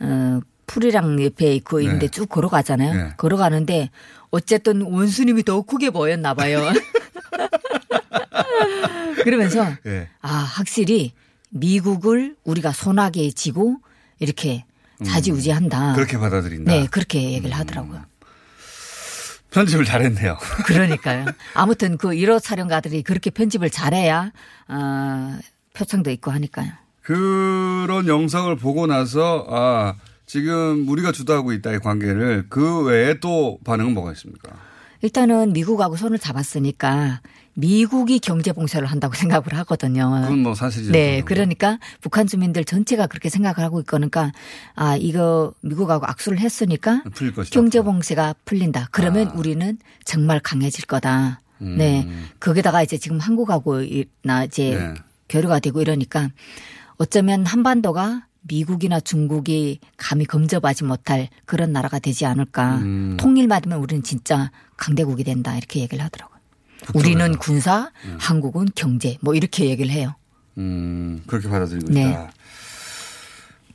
어, 0.00 0.40
풀이랑 0.66 1.22
옆에 1.24 1.54
있고 1.54 1.80
있는데 1.80 2.06
네. 2.06 2.10
쭉 2.10 2.28
걸어가잖아요. 2.28 2.94
네. 2.94 3.10
걸어가는데 3.16 3.90
어쨌든 4.30 4.82
원수님이 4.82 5.44
더 5.44 5.62
크게 5.62 5.90
보였나 5.90 6.34
봐요. 6.34 6.62
그러면서 9.24 9.66
예. 9.86 10.08
아, 10.20 10.28
확실히 10.28 11.12
미국을 11.50 12.36
우리가 12.44 12.72
손아귀에 12.72 13.30
쥐고 13.30 13.78
이렇게 14.18 14.64
자지우지한다. 15.04 15.92
음. 15.92 15.94
그렇게 15.94 16.18
받아들인다. 16.18 16.72
네, 16.72 16.86
그렇게 16.90 17.32
얘기를 17.32 17.54
하더라고요. 17.56 18.02
편집을 19.56 19.86
잘했네요. 19.86 20.36
그러니까요. 20.66 21.24
아무튼 21.54 21.96
그 21.96 22.08
1호 22.10 22.42
촬영가들이 22.42 23.02
그렇게 23.02 23.30
편집을 23.30 23.70
잘해야 23.70 24.32
어, 24.68 25.38
표창도 25.72 26.10
있고 26.10 26.30
하니까요. 26.30 26.72
그런 27.00 28.06
영상을 28.06 28.54
보고 28.56 28.86
나서 28.86 29.46
아 29.48 29.94
지금 30.26 30.86
우리가 30.88 31.12
주도하고 31.12 31.52
있다 31.52 31.72
이 31.72 31.78
관계를 31.78 32.46
그 32.50 32.82
외에 32.84 33.18
또 33.20 33.58
반응은 33.64 33.94
뭐가 33.94 34.12
있습니까? 34.12 34.50
일단은 35.02 35.52
미국하고 35.52 35.96
손을 35.96 36.18
잡았으니까 36.18 37.20
미국이 37.58 38.18
경제 38.18 38.52
봉쇄를 38.52 38.86
한다고 38.86 39.14
생각을 39.16 39.54
하거든요. 39.58 40.10
그건 40.22 40.40
뭐 40.40 40.54
사실이죠. 40.54 40.92
네, 40.92 41.22
그러니까 41.24 41.78
북한 42.02 42.26
주민들 42.26 42.64
전체가 42.64 43.06
그렇게 43.06 43.28
생각을 43.30 43.60
하고 43.60 43.80
있거니까 43.80 44.32
아 44.74 44.96
이거 44.96 45.54
미국하고 45.62 46.06
악수를 46.06 46.38
했으니까. 46.38 47.02
경제 47.50 47.80
봉쇄가 47.80 48.34
풀린다. 48.44 48.88
그러면 48.92 49.28
아. 49.28 49.32
우리는 49.34 49.78
정말 50.04 50.38
강해질 50.40 50.84
거다. 50.86 51.40
음. 51.62 51.76
네, 51.78 52.06
거기다가 52.40 52.82
이제 52.82 52.98
지금 52.98 53.18
한국하고 53.18 53.80
이- 53.82 54.04
나 54.22 54.44
이제 54.44 54.76
네. 54.76 54.94
교류가 55.30 55.60
되고 55.60 55.80
이러니까 55.80 56.28
어쩌면 56.98 57.46
한반도가 57.46 58.26
미국이나 58.42 59.00
중국이 59.00 59.80
감히 59.96 60.24
검접하지 60.26 60.84
못할 60.84 61.28
그런 61.46 61.72
나라가 61.72 61.98
되지 61.98 62.26
않을까. 62.26 62.76
음. 62.76 63.16
통일만 63.18 63.62
되면 63.62 63.78
우리는 63.78 64.02
진짜 64.02 64.50
강대국이 64.76 65.24
된다 65.24 65.56
이렇게 65.56 65.80
얘기를 65.80 66.04
하더라고요. 66.04 66.35
우리는 66.94 67.36
군사, 67.38 67.90
한국은 68.18 68.68
경제 68.74 69.18
뭐 69.20 69.34
이렇게 69.34 69.66
얘기를 69.66 69.90
해요. 69.90 70.14
음, 70.58 71.22
그렇게 71.26 71.48
받아들이고 71.48 71.92
네. 71.92 72.10
있다. 72.10 72.32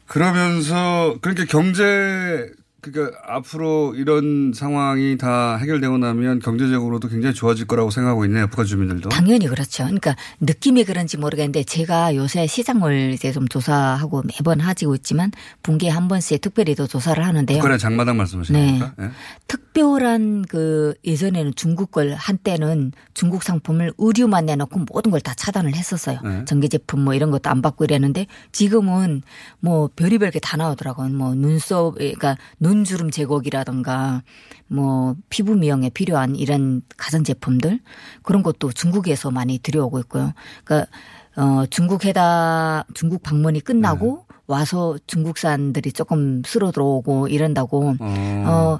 그러면서 0.07 1.17
그러니까 1.21 1.45
경제 1.45 2.49
그러니까 2.81 3.17
앞으로 3.27 3.93
이런 3.95 4.53
상황이 4.55 5.15
다 5.17 5.55
해결되고 5.57 5.99
나면 5.99 6.39
경제적으로도 6.39 7.09
굉장히 7.09 7.35
좋아질 7.35 7.67
거라고 7.67 7.91
생각하고 7.91 8.25
있네요. 8.25 8.47
북한 8.47 8.65
주민들도. 8.65 9.09
당연히 9.09 9.45
그렇죠. 9.47 9.83
그러니까 9.83 10.15
느낌이 10.39 10.83
그런지 10.83 11.17
모르겠는데 11.17 11.63
제가 11.63 12.15
요새 12.15 12.47
시장을 12.47 13.11
이제 13.13 13.31
좀 13.31 13.47
조사하고 13.47 14.23
매번 14.23 14.59
하지고 14.59 14.95
있지만 14.95 15.31
분기에 15.61 15.89
한 15.89 16.07
번씩 16.07 16.41
특별히 16.41 16.73
또 16.73 16.87
조사를 16.87 17.23
하는데요. 17.23 17.59
북한의 17.59 17.77
장마당 17.77 18.17
말씀하시는 18.17 18.59
네. 18.59 18.81
예? 18.99 19.09
특별한 19.47 20.45
그 20.49 20.95
예전에는 21.05 21.53
중국 21.55 21.91
걸 21.91 22.13
한때는 22.13 22.93
중국 23.13 23.43
상품을 23.43 23.93
의류만 23.97 24.45
내놓고 24.47 24.85
모든 24.91 25.11
걸 25.11 25.21
다 25.21 25.35
차단을 25.35 25.75
했었어요. 25.75 26.19
네. 26.23 26.45
전기 26.45 26.67
제품 26.67 27.01
뭐 27.03 27.13
이런 27.13 27.29
것도 27.29 27.47
안 27.51 27.61
받고 27.61 27.83
이랬는데 27.83 28.25
지금은 28.51 29.21
뭐 29.59 29.87
별의별 29.95 30.31
게 30.31 30.39
다 30.41 30.57
나오더라고요. 30.57 31.09
뭐 31.09 31.35
눈썹 31.35 31.93
그러니까 31.93 32.35
눈 32.59 32.70
주름 32.83 33.11
제거기라든가 33.11 34.23
뭐 34.67 35.15
피부 35.29 35.55
미용에 35.55 35.89
필요한 35.89 36.35
이런 36.35 36.81
가전 36.97 37.23
제품들 37.23 37.79
그런 38.23 38.43
것도 38.43 38.71
중국에서 38.71 39.31
많이 39.31 39.59
들여오고 39.59 39.99
있고요. 39.99 40.33
그러니까 40.63 40.89
어 41.35 41.65
중국에다 41.65 42.85
중국 42.93 43.23
방문이 43.23 43.61
끝나고 43.61 44.25
네. 44.29 44.35
와서 44.47 44.97
중국산들이 45.07 45.91
조금 45.91 46.41
쓸어 46.45 46.71
들어오고 46.71 47.27
이런다고 47.27 47.95
어. 47.99 48.43
어 48.47 48.79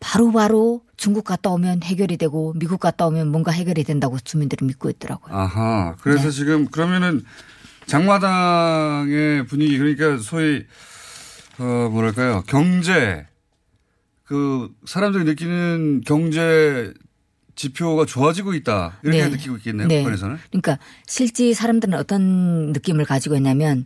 바로 0.00 0.30
바로 0.32 0.82
중국 0.96 1.24
갔다 1.24 1.50
오면 1.50 1.82
해결이 1.82 2.16
되고 2.16 2.52
미국 2.56 2.80
갔다 2.80 3.06
오면 3.06 3.28
뭔가 3.28 3.52
해결이 3.52 3.84
된다고 3.84 4.18
주민들이 4.18 4.66
믿고 4.66 4.90
있더라고요. 4.90 5.34
아하. 5.34 5.94
그래서 6.00 6.24
네. 6.24 6.30
지금 6.30 6.66
그러면은 6.66 7.22
장마당의 7.86 9.46
분위기 9.46 9.78
그러니까 9.78 10.18
소위 10.18 10.66
어 11.58 11.88
뭐랄까요 11.90 12.42
경제 12.46 13.26
그 14.24 14.70
사람들이 14.86 15.24
느끼는 15.24 16.02
경제 16.06 16.92
지표가 17.54 18.04
좋아지고 18.04 18.54
있다 18.54 18.98
이렇게 19.02 19.24
네. 19.24 19.28
느끼고 19.30 19.56
있겠네요. 19.56 19.88
네. 19.88 19.98
북한에서는. 20.02 20.36
그러니까 20.50 20.78
실제 21.06 21.52
사람들은 21.52 21.94
어떤 21.98 22.72
느낌을 22.72 23.04
가지고 23.04 23.34
있냐면 23.36 23.84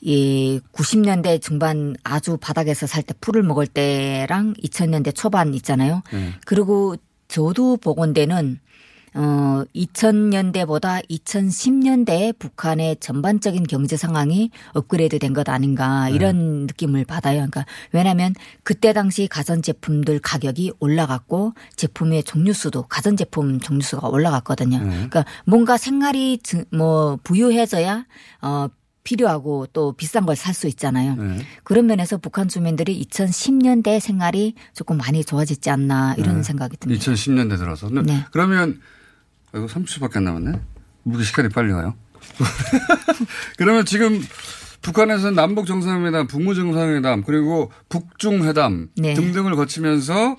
이 0.00 0.60
90년대 0.72 1.40
중반 1.40 1.94
아주 2.02 2.36
바닥에서 2.36 2.88
살 2.88 3.04
때 3.04 3.14
풀을 3.20 3.44
먹을 3.44 3.68
때랑 3.68 4.54
2000년대 4.54 5.14
초반 5.14 5.54
있잖아요. 5.54 6.02
네. 6.12 6.32
그리고 6.46 6.96
저도 7.28 7.76
보건대는 7.76 8.58
어 9.14 9.62
2000년대보다 9.74 11.06
2010년대에 11.08 12.38
북한의 12.38 12.96
전반적인 13.00 13.64
경제 13.64 13.96
상황이 13.96 14.50
업그레이드 14.72 15.18
된 15.18 15.32
것 15.32 15.48
아닌가 15.48 16.08
네. 16.08 16.14
이런 16.14 16.66
느낌을 16.66 17.04
받아요. 17.06 17.36
그러니까 17.36 17.64
왜냐하면 17.92 18.34
그때 18.64 18.92
당시 18.92 19.26
가전 19.26 19.62
제품들 19.62 20.18
가격이 20.20 20.72
올라갔고 20.78 21.54
제품의 21.76 22.24
종류 22.24 22.52
수도 22.52 22.82
가전 22.82 23.16
제품 23.16 23.60
종류 23.60 23.82
수가 23.82 24.08
올라갔거든요. 24.08 24.78
네. 24.78 24.84
그러니까 24.90 25.24
뭔가 25.46 25.76
생활이 25.78 26.38
즈- 26.42 26.64
뭐 26.70 27.18
부유해져야 27.24 28.04
어 28.42 28.68
필요하고 29.04 29.66
또 29.72 29.92
비싼 29.94 30.24
걸 30.26 30.36
살 30.36 30.54
수 30.54 30.68
있잖아요. 30.68 31.16
네. 31.16 31.38
그런 31.64 31.86
면에서 31.86 32.18
북한 32.18 32.46
주민들이 32.48 33.02
2010년대 33.04 33.98
생활이 34.00 34.54
조금 34.74 34.96
많이 34.98 35.24
좋아지지 35.24 35.70
않나 35.70 36.14
이런 36.18 36.36
네. 36.36 36.42
생각이 36.42 36.76
듭니다. 36.76 37.02
2010년대 37.04 37.58
들어서. 37.58 37.88
네. 37.90 38.02
네. 38.02 38.24
그러면 38.30 38.80
이거 39.54 39.66
30초밖에 39.66 40.16
안 40.16 40.24
남았네. 40.24 40.50
왜 40.50 40.58
이렇게 41.10 41.24
시간이 41.24 41.48
빨리 41.50 41.72
가요? 41.72 41.94
그러면 43.58 43.84
지금 43.84 44.20
북한에서는 44.82 45.34
남북 45.34 45.66
정상회담, 45.66 46.26
북무 46.26 46.54
정상회담, 46.54 47.22
그리고 47.24 47.70
북중 47.88 48.44
회담 48.44 48.88
네. 48.96 49.14
등등을 49.14 49.54
거치면서 49.56 50.36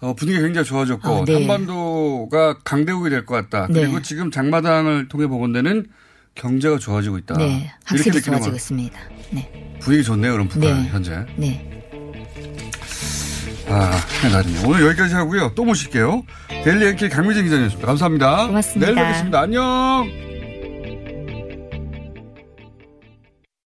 어, 0.00 0.14
분위기가 0.14 0.44
굉장히 0.44 0.64
좋아졌고 0.66 1.08
어, 1.10 1.24
네. 1.26 1.34
한반도가 1.34 2.58
강대국이 2.64 3.10
될 3.10 3.26
것 3.26 3.34
같다. 3.34 3.66
그리고 3.66 3.96
네. 3.96 4.02
지금 4.02 4.30
장마당을 4.30 5.08
통해 5.08 5.26
보건대는 5.26 5.86
경제가 6.34 6.78
좋아지고 6.78 7.18
있다. 7.18 7.34
네, 7.36 7.70
느끼는 7.92 8.22
좋아지고 8.22 8.50
거 8.50 8.56
있습니다. 8.56 8.98
네. 9.32 9.76
분위기 9.80 10.02
좋네요. 10.04 10.32
그럼 10.32 10.48
북한 10.48 10.82
네. 10.82 10.88
현재. 10.88 11.26
네. 11.36 11.69
아, 13.70 13.90
나름이요. 14.30 14.62
오늘 14.66 14.86
여기까지 14.86 15.14
하고요. 15.14 15.52
또 15.54 15.64
모실게요. 15.64 16.22
데일리 16.64 16.88
앵키 16.88 17.08
강미정 17.08 17.44
기자님이었습니다. 17.44 17.86
감사합니다. 17.86 18.46
고맙습니다. 18.48 18.86
내일 18.86 18.96
뵙겠습니다. 18.96 19.40
안녕. 19.40 20.29